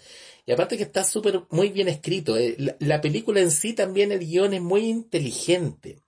Y 0.46 0.52
aparte 0.52 0.78
que 0.78 0.84
está 0.84 1.04
súper, 1.04 1.44
muy 1.50 1.70
bien 1.70 1.88
escrito. 1.88 2.38
Eh, 2.38 2.58
la 2.80 3.02
película 3.02 3.40
en 3.40 3.52
sí 3.52 3.74
también, 3.74 4.12
el 4.12 4.20
guion 4.20 4.54
es 4.54 4.62
muy 4.62 4.82
inteligente. 4.90 6.02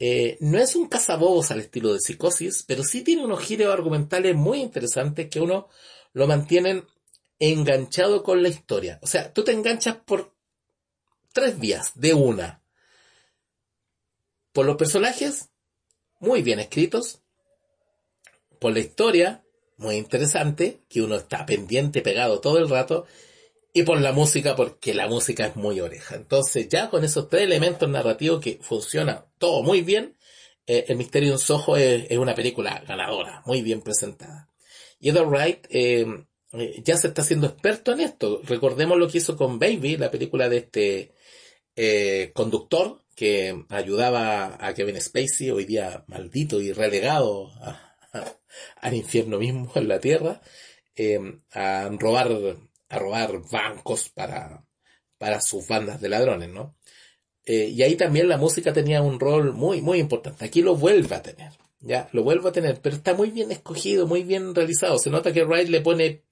Eh, 0.00 0.38
no 0.40 0.58
es 0.58 0.74
un 0.76 0.88
cazabobos 0.88 1.50
al 1.50 1.60
estilo 1.60 1.92
de 1.92 2.00
psicosis, 2.00 2.64
pero 2.66 2.82
sí 2.82 3.02
tiene 3.02 3.24
unos 3.24 3.40
giros 3.40 3.72
argumentales 3.72 4.34
muy 4.34 4.60
interesantes 4.60 5.28
que 5.28 5.40
uno 5.40 5.68
lo 6.12 6.26
mantienen 6.26 6.84
enganchado 7.38 8.22
con 8.22 8.42
la 8.42 8.48
historia. 8.48 8.98
O 9.02 9.06
sea, 9.06 9.32
tú 9.32 9.44
te 9.44 9.52
enganchas 9.52 9.96
por 9.96 10.34
tres 11.32 11.58
vías 11.60 11.92
de 11.94 12.14
una. 12.14 12.59
Por 14.52 14.66
los 14.66 14.76
personajes, 14.76 15.50
muy 16.18 16.42
bien 16.42 16.60
escritos, 16.60 17.22
por 18.58 18.72
la 18.72 18.80
historia, 18.80 19.44
muy 19.76 19.96
interesante, 19.96 20.82
que 20.88 21.02
uno 21.02 21.16
está 21.16 21.46
pendiente, 21.46 22.02
pegado 22.02 22.40
todo 22.40 22.58
el 22.58 22.68
rato, 22.68 23.06
y 23.72 23.84
por 23.84 24.00
la 24.00 24.12
música, 24.12 24.56
porque 24.56 24.94
la 24.94 25.08
música 25.08 25.46
es 25.46 25.56
muy 25.56 25.80
oreja. 25.80 26.16
Entonces, 26.16 26.68
ya 26.68 26.90
con 26.90 27.04
esos 27.04 27.28
tres 27.28 27.44
elementos 27.44 27.88
narrativos 27.88 28.40
que 28.40 28.58
funciona 28.60 29.26
todo 29.38 29.62
muy 29.62 29.82
bien, 29.82 30.16
eh, 30.66 30.86
El 30.88 30.96
Misterio 30.96 31.32
en 31.32 31.38
Soho 31.38 31.76
es, 31.76 32.10
una 32.18 32.34
película 32.34 32.82
ganadora, 32.86 33.42
muy 33.46 33.62
bien 33.62 33.80
presentada. 33.80 34.50
Y 34.98 35.08
Edward 35.08 35.28
Wright 35.28 35.66
eh, 35.70 36.06
eh, 36.52 36.82
ya 36.84 36.96
se 36.96 37.08
está 37.08 37.22
haciendo 37.22 37.46
experto 37.46 37.92
en 37.92 38.00
esto. 38.00 38.40
Recordemos 38.44 38.98
lo 38.98 39.08
que 39.08 39.18
hizo 39.18 39.36
con 39.36 39.58
Baby, 39.58 39.96
la 39.96 40.10
película 40.10 40.48
de 40.48 40.56
este 40.58 41.12
conductor 42.34 42.99
que 43.20 43.66
ayudaba 43.68 44.56
a 44.58 44.72
Kevin 44.72 44.98
Spacey, 44.98 45.50
hoy 45.50 45.66
día 45.66 46.04
maldito 46.06 46.58
y 46.58 46.72
relegado 46.72 47.50
al 48.80 48.94
infierno 48.94 49.38
mismo 49.38 49.70
en 49.74 49.88
la 49.88 50.00
tierra, 50.00 50.40
a 51.52 51.90
robar 51.98 52.30
a 52.88 52.98
robar 52.98 53.42
bancos 53.52 54.08
para, 54.08 54.64
para 55.18 55.42
sus 55.42 55.68
bandas 55.68 56.00
de 56.00 56.08
ladrones, 56.08 56.48
¿no? 56.48 56.78
Eh, 57.44 57.66
y 57.66 57.82
ahí 57.82 57.94
también 57.94 58.26
la 58.26 58.38
música 58.38 58.72
tenía 58.72 59.02
un 59.02 59.20
rol 59.20 59.52
muy, 59.52 59.82
muy 59.82 59.98
importante. 59.98 60.46
Aquí 60.46 60.62
lo 60.62 60.74
vuelve 60.76 61.14
a 61.14 61.22
tener, 61.22 61.52
ya, 61.80 62.08
lo 62.12 62.22
vuelve 62.22 62.48
a 62.48 62.52
tener, 62.52 62.80
pero 62.80 62.96
está 62.96 63.12
muy 63.12 63.30
bien 63.30 63.52
escogido, 63.52 64.06
muy 64.06 64.22
bien 64.22 64.54
realizado. 64.54 64.98
Se 64.98 65.10
nota 65.10 65.34
que 65.34 65.44
Wright 65.44 65.68
le 65.68 65.82
pone, 65.82 66.22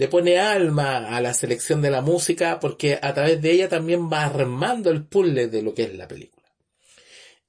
le 0.00 0.08
pone 0.08 0.38
alma 0.38 1.14
a 1.14 1.20
la 1.20 1.34
selección 1.34 1.82
de 1.82 1.90
la 1.90 2.00
música 2.00 2.58
porque 2.58 2.98
a 3.02 3.12
través 3.12 3.42
de 3.42 3.50
ella 3.52 3.68
también 3.68 4.10
va 4.10 4.24
armando 4.24 4.90
el 4.90 5.04
puzzle 5.04 5.48
de 5.48 5.60
lo 5.60 5.74
que 5.74 5.82
es 5.82 5.94
la 5.94 6.08
película. 6.08 6.46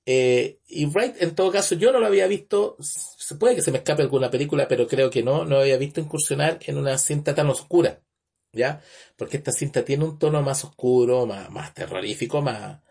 Eh, 0.06 0.60
y 0.68 0.86
Wright, 0.86 1.16
en 1.22 1.34
todo 1.34 1.50
caso, 1.50 1.76
yo 1.76 1.94
no 1.94 2.00
lo 2.02 2.08
había 2.08 2.28
visto, 2.28 2.76
se 2.82 3.36
puede 3.36 3.56
que 3.56 3.62
se 3.62 3.72
me 3.72 3.78
escape 3.78 4.02
alguna 4.02 4.30
película, 4.30 4.68
pero 4.68 4.86
creo 4.86 5.10
que 5.10 5.24
no, 5.24 5.46
no 5.46 5.60
había 5.60 5.78
visto 5.78 6.02
incursionar 6.02 6.60
en 6.66 6.78
una 6.78 6.98
cinta 6.98 7.34
tan 7.34 7.50
oscura. 7.50 8.02
¿ya? 8.52 8.82
Porque 9.16 9.38
esta 9.38 9.54
cinta 9.54 9.86
tiene 9.86 10.04
un 10.04 10.20
tono 10.20 10.42
más 10.42 10.66
oscuro, 10.66 11.26
más, 11.26 11.74
terrorífico, 11.74 12.42
más, 12.42 12.82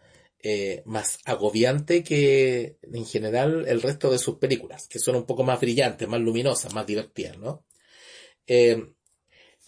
eh, 0.43 0.83
más 0.87 1.19
agobiante 1.27 2.03
que 2.03 2.79
en 2.81 3.05
general 3.05 3.67
el 3.69 3.83
resto 3.83 4.11
de 4.11 4.17
sus 4.17 4.39
películas, 4.39 4.89
que 4.89 4.99
son 4.99 5.17
un 5.17 5.27
poco 5.27 5.43
más 5.45 5.61
brillantes, 5.61 6.09
más 6.09 6.21
luminosas, 6.23 6.73
más 6.73 6.87
divertidas, 6.87 7.37
¿no? 7.37 7.67
Eh, 8.47 8.95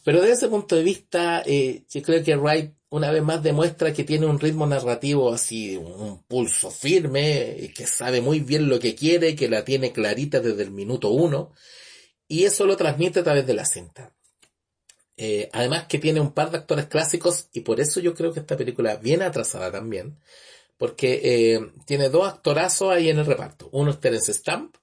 pero 0.04 0.20
desde 0.20 0.34
ese 0.34 0.48
punto 0.48 0.76
de 0.76 0.82
vista, 0.82 1.42
eh, 1.46 1.84
yo 1.88 2.02
creo 2.02 2.22
que 2.22 2.36
Wright 2.36 2.72
una 2.92 3.10
vez 3.10 3.22
más 3.22 3.42
demuestra 3.42 3.94
que 3.94 4.04
tiene 4.04 4.26
un 4.26 4.38
ritmo 4.38 4.66
narrativo 4.66 5.32
así, 5.32 5.78
un 5.78 6.22
pulso 6.24 6.70
firme, 6.70 7.56
y 7.58 7.68
que 7.68 7.86
sabe 7.86 8.20
muy 8.20 8.40
bien 8.40 8.68
lo 8.68 8.78
que 8.78 8.94
quiere, 8.94 9.34
que 9.34 9.48
la 9.48 9.64
tiene 9.64 9.92
clarita 9.92 10.40
desde 10.40 10.62
el 10.62 10.72
minuto 10.72 11.08
uno, 11.08 11.52
y 12.28 12.44
eso 12.44 12.66
lo 12.66 12.76
transmite 12.76 13.20
a 13.20 13.24
través 13.24 13.46
de 13.46 13.54
la 13.54 13.64
cinta. 13.64 14.14
Eh, 15.16 15.48
además 15.52 15.86
que 15.86 15.98
tiene 15.98 16.20
un 16.20 16.32
par 16.32 16.50
de 16.50 16.58
actores 16.58 16.86
clásicos 16.86 17.48
y 17.52 17.60
por 17.60 17.80
eso 17.80 18.00
yo 18.00 18.14
creo 18.14 18.32
que 18.32 18.40
esta 18.40 18.56
película 18.56 18.96
viene 18.96 19.24
atrasada 19.24 19.72
también, 19.72 20.18
porque 20.76 21.20
eh, 21.22 21.72
tiene 21.86 22.10
dos 22.10 22.28
actorazos 22.28 22.90
ahí 22.92 23.08
en 23.08 23.18
el 23.18 23.26
reparto. 23.26 23.70
Uno 23.72 23.90
es 23.90 24.00
Terence 24.00 24.34
Stamp, 24.34 24.76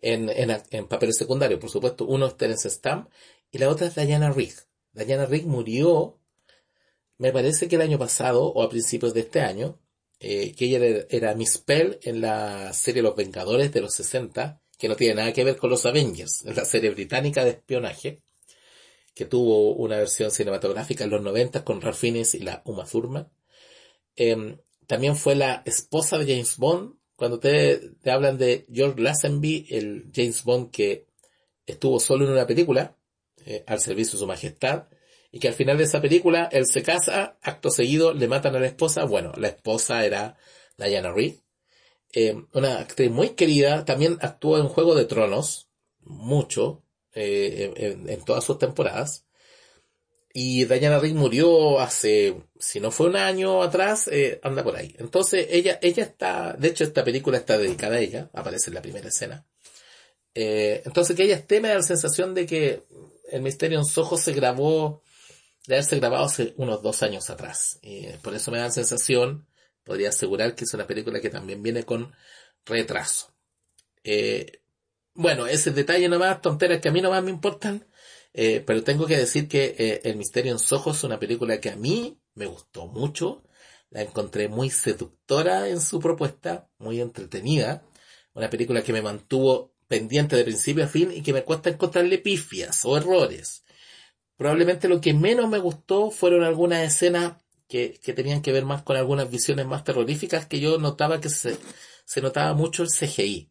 en, 0.00 0.28
en, 0.28 0.60
en 0.70 0.88
papeles 0.88 1.16
secundarios, 1.16 1.60
por 1.60 1.70
supuesto. 1.70 2.04
Uno 2.04 2.26
es 2.26 2.36
Terence 2.36 2.68
Stamp 2.70 3.08
y 3.50 3.58
la 3.58 3.68
otra 3.68 3.86
es 3.88 3.94
Diana 3.94 4.30
Rigg. 4.30 4.54
Diana 4.92 5.26
Rigg 5.26 5.46
murió, 5.46 6.18
me 7.18 7.32
parece 7.32 7.68
que 7.68 7.76
el 7.76 7.82
año 7.82 7.98
pasado 7.98 8.44
o 8.46 8.62
a 8.62 8.70
principios 8.70 9.14
de 9.14 9.20
este 9.20 9.40
año, 9.40 9.78
eh, 10.20 10.52
que 10.54 10.64
ella 10.66 11.06
era, 11.10 11.34
Miss 11.34 11.58
Pell 11.58 11.98
en 12.02 12.20
la 12.20 12.72
serie 12.72 13.02
Los 13.02 13.16
Vengadores 13.16 13.72
de 13.72 13.80
los 13.80 13.94
60, 13.94 14.60
que 14.76 14.88
no 14.88 14.96
tiene 14.96 15.14
nada 15.14 15.32
que 15.32 15.44
ver 15.44 15.56
con 15.56 15.70
los 15.70 15.86
Avengers, 15.86 16.44
en 16.44 16.56
la 16.56 16.64
serie 16.64 16.90
británica 16.90 17.44
de 17.44 17.50
espionaje 17.50 18.22
que 19.18 19.24
tuvo 19.24 19.74
una 19.74 19.96
versión 19.96 20.30
cinematográfica 20.30 21.02
en 21.02 21.10
los 21.10 21.20
90 21.20 21.64
con 21.64 21.80
Ralph 21.80 21.96
Fiennes 21.96 22.36
y 22.36 22.38
la 22.38 22.62
Uma 22.64 22.84
Thurman. 22.84 23.28
Em, 24.14 24.58
también 24.86 25.16
fue 25.16 25.34
la 25.34 25.64
esposa 25.66 26.18
de 26.18 26.24
James 26.24 26.56
Bond. 26.56 26.94
Cuando 27.16 27.40
te, 27.40 27.78
te 28.00 28.12
hablan 28.12 28.38
de 28.38 28.64
George 28.72 29.00
Lazenby, 29.00 29.66
el 29.70 30.12
James 30.14 30.44
Bond 30.44 30.70
que 30.70 31.06
estuvo 31.66 31.98
solo 31.98 32.26
en 32.26 32.30
una 32.30 32.46
película, 32.46 32.96
eh, 33.50 33.64
al 33.66 33.80
servicio 33.80 34.12
de 34.12 34.18
su 34.18 34.26
majestad, 34.26 34.88
y 35.32 35.40
que 35.40 35.48
al 35.48 35.54
final 35.54 35.78
de 35.78 35.84
esa 35.84 36.02
película 36.02 36.50
él 36.52 36.66
se 36.66 36.82
casa, 36.82 37.38
acto 37.40 37.70
seguido 37.70 38.12
le 38.12 38.28
matan 38.28 38.54
a 38.54 38.60
la 38.60 38.66
esposa. 38.66 39.04
Bueno, 39.04 39.32
la 39.38 39.48
esposa 39.48 40.04
era 40.04 40.36
Diana 40.76 41.12
Reed, 41.12 41.36
em, 42.12 42.46
una 42.52 42.80
actriz 42.80 43.10
muy 43.10 43.30
querida, 43.30 43.86
también 43.86 44.18
actuó 44.20 44.58
en 44.58 44.68
Juego 44.68 44.94
de 44.94 45.06
Tronos, 45.06 45.70
mucho, 46.00 46.82
eh, 47.14 47.72
en, 48.06 48.22
todas 48.26 48.44
sus 48.44 48.58
temporadas. 48.58 49.24
Y 50.34 50.66
Diana 50.66 50.98
Rigg 50.98 51.14
murió 51.14 51.80
hace, 51.80 52.36
si 52.58 52.80
no 52.80 52.90
fue 52.90 53.08
un 53.08 53.16
año 53.16 53.62
atrás, 53.62 54.08
eh, 54.12 54.40
anda 54.42 54.62
por 54.62 54.76
ahí. 54.76 54.94
Entonces 54.98 55.46
ella, 55.50 55.78
ella 55.80 56.04
está, 56.04 56.52
de 56.52 56.68
hecho 56.68 56.84
esta 56.84 57.02
película 57.02 57.38
está 57.38 57.56
dedicada 57.56 57.96
a 57.96 58.00
ella, 58.00 58.30
aparece 58.34 58.68
en 58.68 58.74
la 58.74 58.82
primera 58.82 59.08
escena. 59.08 59.46
Eh, 60.34 60.82
entonces 60.84 61.16
que 61.16 61.24
ella 61.24 61.36
esté 61.36 61.60
me 61.60 61.68
da 61.68 61.76
la 61.76 61.82
sensación 61.82 62.34
de 62.34 62.46
que 62.46 62.84
El 63.30 63.42
Misterio 63.42 63.78
en 63.78 63.84
Soho 63.84 64.16
se 64.16 64.32
grabó, 64.32 65.02
de 65.66 65.74
haberse 65.74 65.96
grabado 65.96 66.24
hace 66.24 66.54
unos 66.56 66.82
dos 66.82 67.02
años 67.02 67.28
atrás. 67.30 67.78
Y 67.82 68.06
por 68.22 68.34
eso 68.34 68.50
me 68.50 68.58
da 68.58 68.64
la 68.64 68.70
sensación, 68.70 69.46
podría 69.84 70.08
asegurar 70.10 70.54
que 70.54 70.64
es 70.64 70.74
una 70.74 70.86
película 70.86 71.20
que 71.20 71.30
también 71.30 71.62
viene 71.62 71.84
con 71.84 72.12
retraso. 72.64 73.34
Eh, 74.04 74.62
bueno, 75.14 75.46
ese 75.46 75.72
detalle 75.72 76.08
nomás, 76.08 76.40
tonteras 76.40 76.80
que 76.80 76.88
a 76.88 76.92
mí 76.92 77.00
nomás 77.00 77.22
me 77.22 77.30
importan, 77.30 77.86
eh, 78.32 78.62
pero 78.66 78.84
tengo 78.84 79.06
que 79.06 79.16
decir 79.16 79.48
que 79.48 79.74
eh, 79.78 80.00
El 80.04 80.16
Misterio 80.16 80.52
en 80.52 80.58
Soho 80.58 80.92
es 80.92 81.04
una 81.04 81.18
película 81.18 81.60
que 81.60 81.70
a 81.70 81.76
mí 81.76 82.20
me 82.34 82.46
gustó 82.46 82.86
mucho, 82.86 83.42
la 83.90 84.02
encontré 84.02 84.48
muy 84.48 84.70
seductora 84.70 85.68
en 85.68 85.80
su 85.80 85.98
propuesta, 85.98 86.68
muy 86.78 87.00
entretenida, 87.00 87.82
una 88.34 88.48
película 88.48 88.82
que 88.82 88.92
me 88.92 89.02
mantuvo 89.02 89.74
pendiente 89.88 90.36
de 90.36 90.44
principio 90.44 90.84
a 90.84 90.88
fin 90.88 91.10
y 91.12 91.22
que 91.22 91.32
me 91.32 91.44
cuesta 91.44 91.70
encontrarle 91.70 92.18
pifias 92.18 92.84
o 92.84 92.96
errores. 92.96 93.64
Probablemente 94.36 94.88
lo 94.88 95.00
que 95.00 95.14
menos 95.14 95.48
me 95.48 95.58
gustó 95.58 96.10
fueron 96.10 96.44
algunas 96.44 96.80
escenas 96.86 97.42
que, 97.66 97.98
que 98.02 98.12
tenían 98.12 98.42
que 98.42 98.52
ver 98.52 98.64
más 98.64 98.82
con 98.82 98.96
algunas 98.96 99.30
visiones 99.30 99.66
más 99.66 99.84
terroríficas 99.84 100.46
que 100.46 100.60
yo 100.60 100.78
notaba 100.78 101.20
que 101.20 101.28
se, 101.28 101.56
se 102.04 102.20
notaba 102.20 102.54
mucho 102.54 102.82
el 102.82 102.90
CGI. 102.90 103.50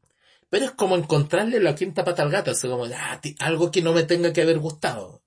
Pero 0.49 0.65
es 0.65 0.71
como 0.71 0.95
encontrarle 0.95 1.59
la 1.59 1.75
quinta 1.75 2.05
pata 2.05 2.23
al 2.23 2.31
gato, 2.31 2.51
es 2.51 2.61
como 2.61 2.85
ah, 2.85 3.21
algo 3.39 3.71
que 3.71 3.81
no 3.81 3.93
me 3.93 4.03
tenga 4.03 4.31
que 4.31 4.41
haber 4.41 4.59
gustado. 4.59 5.21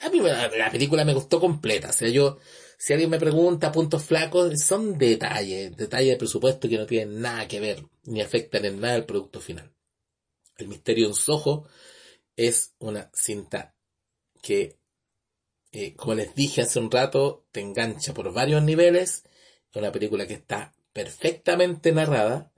A 0.00 0.08
mí 0.08 0.18
la 0.20 0.70
película 0.70 1.04
me 1.04 1.14
gustó 1.14 1.38
completa, 1.40 1.90
o 1.90 1.92
sea, 1.92 2.08
yo, 2.08 2.38
si 2.78 2.94
alguien 2.94 3.10
me 3.10 3.18
pregunta 3.18 3.70
puntos 3.70 4.02
flacos, 4.02 4.58
son 4.60 4.96
detalles, 4.96 5.76
detalles 5.76 6.12
de 6.12 6.16
presupuesto 6.16 6.68
que 6.68 6.78
no 6.78 6.86
tienen 6.86 7.20
nada 7.20 7.46
que 7.46 7.60
ver, 7.60 7.84
ni 8.04 8.22
afectan 8.22 8.64
en 8.64 8.80
nada 8.80 8.96
el 8.96 9.04
producto 9.04 9.40
final. 9.40 9.70
El 10.60 10.68
misterio 10.68 11.06
en 11.08 11.14
Soho 11.14 11.66
es 12.36 12.74
una 12.78 13.10
cinta 13.14 13.74
que, 14.42 14.78
eh, 15.72 15.94
como 15.94 16.14
les 16.14 16.34
dije 16.34 16.62
hace 16.62 16.78
un 16.78 16.90
rato, 16.90 17.46
te 17.52 17.60
engancha 17.60 18.14
por 18.14 18.32
varios 18.32 18.62
niveles. 18.62 19.24
Es 19.70 19.76
una 19.76 19.92
película 19.92 20.26
que 20.26 20.34
está 20.34 20.74
perfectamente 20.92 21.92
narrada, 21.92 22.52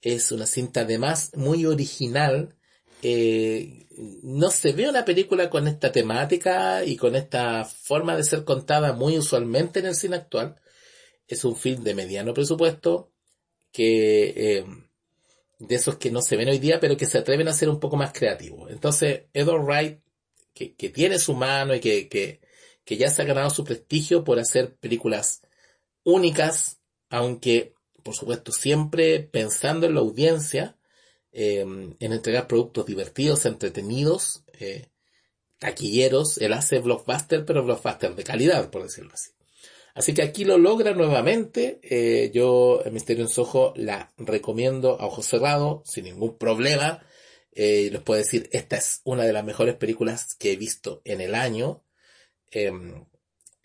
es 0.00 0.32
una 0.32 0.46
cinta 0.46 0.82
además 0.82 1.32
muy 1.34 1.66
original. 1.66 2.56
Eh, 3.02 3.86
no 4.22 4.50
se 4.50 4.72
ve 4.72 4.88
una 4.88 5.04
película 5.04 5.50
con 5.50 5.68
esta 5.68 5.92
temática 5.92 6.84
y 6.84 6.96
con 6.96 7.16
esta 7.16 7.64
forma 7.64 8.16
de 8.16 8.24
ser 8.24 8.44
contada 8.44 8.92
muy 8.92 9.18
usualmente 9.18 9.80
en 9.80 9.86
el 9.86 9.94
cine 9.94 10.16
actual. 10.16 10.60
Es 11.26 11.44
un 11.44 11.56
film 11.56 11.82
de 11.82 11.94
mediano 11.94 12.34
presupuesto 12.34 13.12
que 13.72 14.58
eh, 14.58 14.66
de 15.58 15.74
esos 15.74 15.96
que 15.96 16.10
no 16.10 16.22
se 16.22 16.36
ven 16.36 16.48
hoy 16.48 16.58
día, 16.58 16.80
pero 16.80 16.96
que 16.96 17.06
se 17.06 17.18
atreven 17.18 17.48
a 17.48 17.52
ser 17.52 17.68
un 17.68 17.80
poco 17.80 17.96
más 17.96 18.12
creativos. 18.12 18.70
Entonces, 18.70 19.24
Edward 19.32 19.64
Wright, 19.64 20.00
que, 20.52 20.74
que 20.74 20.90
tiene 20.90 21.18
su 21.18 21.34
mano 21.34 21.74
y 21.74 21.80
que, 21.80 22.08
que, 22.08 22.40
que 22.84 22.96
ya 22.96 23.10
se 23.10 23.22
ha 23.22 23.24
ganado 23.24 23.50
su 23.50 23.64
prestigio 23.64 24.24
por 24.24 24.38
hacer 24.38 24.76
películas 24.76 25.42
únicas, 26.04 26.80
aunque 27.10 27.76
por 28.06 28.14
supuesto, 28.14 28.52
siempre 28.52 29.18
pensando 29.18 29.84
en 29.84 29.94
la 29.94 30.00
audiencia, 30.00 30.76
em, 31.32 31.96
en 31.98 32.12
entregar 32.12 32.46
productos 32.46 32.86
divertidos, 32.86 33.44
entretenidos, 33.46 34.44
eh, 34.60 34.90
taquilleros. 35.58 36.38
Él 36.38 36.52
hace 36.52 36.78
blockbuster, 36.78 37.44
pero 37.44 37.64
blockbuster 37.64 38.14
de 38.14 38.22
calidad, 38.22 38.70
por 38.70 38.84
decirlo 38.84 39.10
así. 39.12 39.32
Así 39.96 40.12
que 40.12 40.20
aquí 40.22 40.44
lo 40.44 40.58
logra 40.58 40.92
nuevamente. 40.92 41.80
Eh, 41.82 42.30
yo, 42.34 42.82
Misterio 42.92 43.24
en 43.24 43.30
Soho, 43.30 43.72
la 43.76 44.12
recomiendo 44.18 45.00
a 45.00 45.06
ojos 45.06 45.24
cerrados, 45.24 45.88
sin 45.90 46.04
ningún 46.04 46.36
problema. 46.36 47.02
Eh, 47.52 47.88
les 47.90 48.02
puedo 48.02 48.18
decir, 48.18 48.50
esta 48.52 48.76
es 48.76 49.00
una 49.04 49.24
de 49.24 49.32
las 49.32 49.42
mejores 49.42 49.74
películas 49.76 50.34
que 50.34 50.52
he 50.52 50.56
visto 50.56 51.00
en 51.06 51.22
el 51.22 51.34
año. 51.34 51.82
Em, 52.50 53.06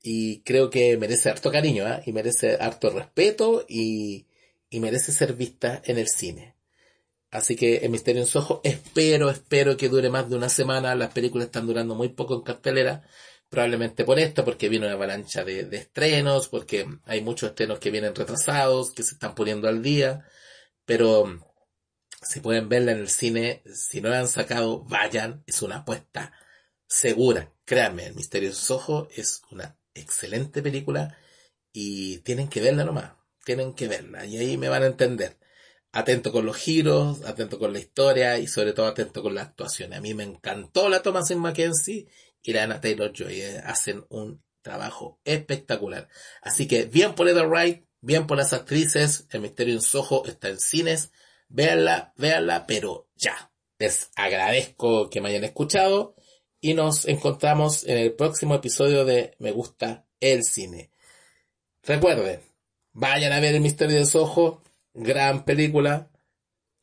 y 0.01 0.41
creo 0.43 0.69
que 0.69 0.97
merece 0.97 1.29
harto 1.29 1.51
cariño, 1.51 1.85
y 2.05 2.13
merece 2.13 2.55
harto 2.61 2.89
respeto 2.91 3.65
y, 3.67 4.27
y 4.69 4.79
merece 4.79 5.11
ser 5.11 5.33
vista 5.33 5.81
en 5.85 5.97
el 5.97 6.07
cine. 6.07 6.55
Así 7.29 7.57
que 7.57 7.77
El 7.77 7.91
Misterio 7.91 8.21
en 8.21 8.27
Soho, 8.27 8.61
espero, 8.63 9.29
espero 9.29 9.77
que 9.77 9.89
dure 9.89 10.09
más 10.09 10.29
de 10.29 10.37
una 10.37 10.49
semana. 10.49 10.95
Las 10.95 11.11
películas 11.13 11.47
están 11.47 11.67
durando 11.67 11.95
muy 11.95 12.09
poco 12.09 12.35
en 12.35 12.41
cartelera. 12.41 13.03
Probablemente 13.51 14.05
por 14.05 14.17
esto, 14.17 14.45
porque 14.45 14.69
viene 14.69 14.85
una 14.85 14.95
avalancha 14.95 15.43
de, 15.43 15.65
de 15.65 15.75
estrenos, 15.75 16.47
porque 16.47 16.87
hay 17.03 17.19
muchos 17.19 17.49
estrenos 17.49 17.79
que 17.79 17.91
vienen 17.91 18.15
retrasados, 18.15 18.91
que 18.91 19.03
se 19.03 19.15
están 19.15 19.35
poniendo 19.35 19.67
al 19.67 19.83
día. 19.83 20.25
Pero 20.85 21.37
si 22.21 22.39
pueden 22.39 22.69
verla 22.69 22.93
en 22.93 22.99
el 22.99 23.09
cine, 23.09 23.61
si 23.65 23.99
no 23.99 24.07
la 24.07 24.19
han 24.21 24.29
sacado, 24.29 24.85
vayan. 24.85 25.43
Es 25.47 25.61
una 25.61 25.79
apuesta 25.79 26.31
segura. 26.87 27.53
Créanme, 27.65 28.05
El 28.05 28.15
Misterio 28.15 28.53
Soho 28.53 29.09
es 29.13 29.41
una 29.51 29.77
excelente 29.93 30.61
película 30.61 31.17
y 31.73 32.19
tienen 32.19 32.47
que 32.47 32.61
verla 32.61 32.85
nomás. 32.85 33.15
Tienen 33.43 33.73
que 33.73 33.89
verla 33.89 34.25
y 34.25 34.37
ahí 34.37 34.57
me 34.57 34.69
van 34.69 34.83
a 34.83 34.87
entender. 34.87 35.37
Atento 35.91 36.31
con 36.31 36.45
los 36.45 36.55
giros, 36.55 37.25
atento 37.25 37.59
con 37.59 37.73
la 37.73 37.79
historia 37.79 38.37
y 38.37 38.47
sobre 38.47 38.71
todo 38.71 38.85
atento 38.85 39.21
con 39.21 39.35
la 39.35 39.41
actuación. 39.41 39.93
A 39.93 39.99
mí 39.99 40.13
me 40.13 40.23
encantó 40.23 40.87
la 40.87 41.01
Thomasin 41.01 41.39
Mackenzie 41.39 42.07
y 42.43 42.53
la 42.53 42.63
Anna 42.63 42.81
Taylor-Joy. 42.81 43.41
Eh, 43.41 43.61
hacen 43.63 44.05
un 44.09 44.43
trabajo 44.61 45.19
espectacular. 45.25 46.07
Así 46.41 46.67
que 46.67 46.85
bien 46.85 47.15
por 47.15 47.27
Edward 47.27 47.49
Wright, 47.49 47.85
bien 48.01 48.27
por 48.27 48.37
las 48.37 48.53
actrices. 48.53 49.27
El 49.31 49.41
Misterio 49.41 49.73
en 49.73 49.81
Soho 49.81 50.25
está 50.25 50.49
en 50.49 50.59
cines. 50.59 51.11
Véanla, 51.49 52.13
véanla, 52.17 52.65
pero 52.67 53.09
ya. 53.15 53.51
Les 53.79 54.11
agradezco 54.15 55.09
que 55.09 55.21
me 55.21 55.29
hayan 55.29 55.43
escuchado 55.43 56.15
y 56.59 56.75
nos 56.75 57.07
encontramos 57.07 57.83
en 57.85 57.97
el 57.97 58.13
próximo 58.13 58.53
episodio 58.53 59.05
de 59.05 59.35
Me 59.39 59.51
gusta 59.51 60.05
el 60.19 60.43
cine. 60.43 60.91
Recuerden, 61.83 62.41
vayan 62.93 63.33
a 63.33 63.39
ver 63.39 63.55
El 63.55 63.61
Misterio 63.61 63.97
de 63.97 64.05
Soho, 64.05 64.61
gran 64.93 65.45
película. 65.45 66.09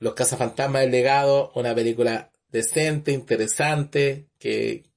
Los 0.00 0.14
Cazafantasmas 0.14 0.82
del 0.82 0.90
Legado, 0.90 1.52
una 1.54 1.74
película 1.74 2.32
decente, 2.48 3.12
interesante, 3.12 4.28
que 4.38 4.88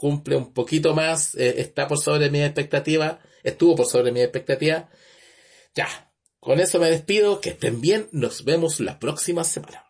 cumple 0.00 0.34
un 0.34 0.54
poquito 0.54 0.94
más, 0.94 1.34
eh, 1.34 1.56
está 1.58 1.86
por 1.86 1.98
sobre 1.98 2.30
mi 2.30 2.42
expectativa, 2.42 3.20
estuvo 3.42 3.76
por 3.76 3.86
sobre 3.86 4.12
mi 4.12 4.22
expectativa. 4.22 4.88
Ya, 5.74 6.10
con 6.38 6.58
eso 6.58 6.78
me 6.78 6.90
despido, 6.90 7.42
que 7.42 7.50
estén 7.50 7.82
bien, 7.82 8.08
nos 8.10 8.46
vemos 8.46 8.80
la 8.80 8.98
próxima 8.98 9.44
semana. 9.44 9.89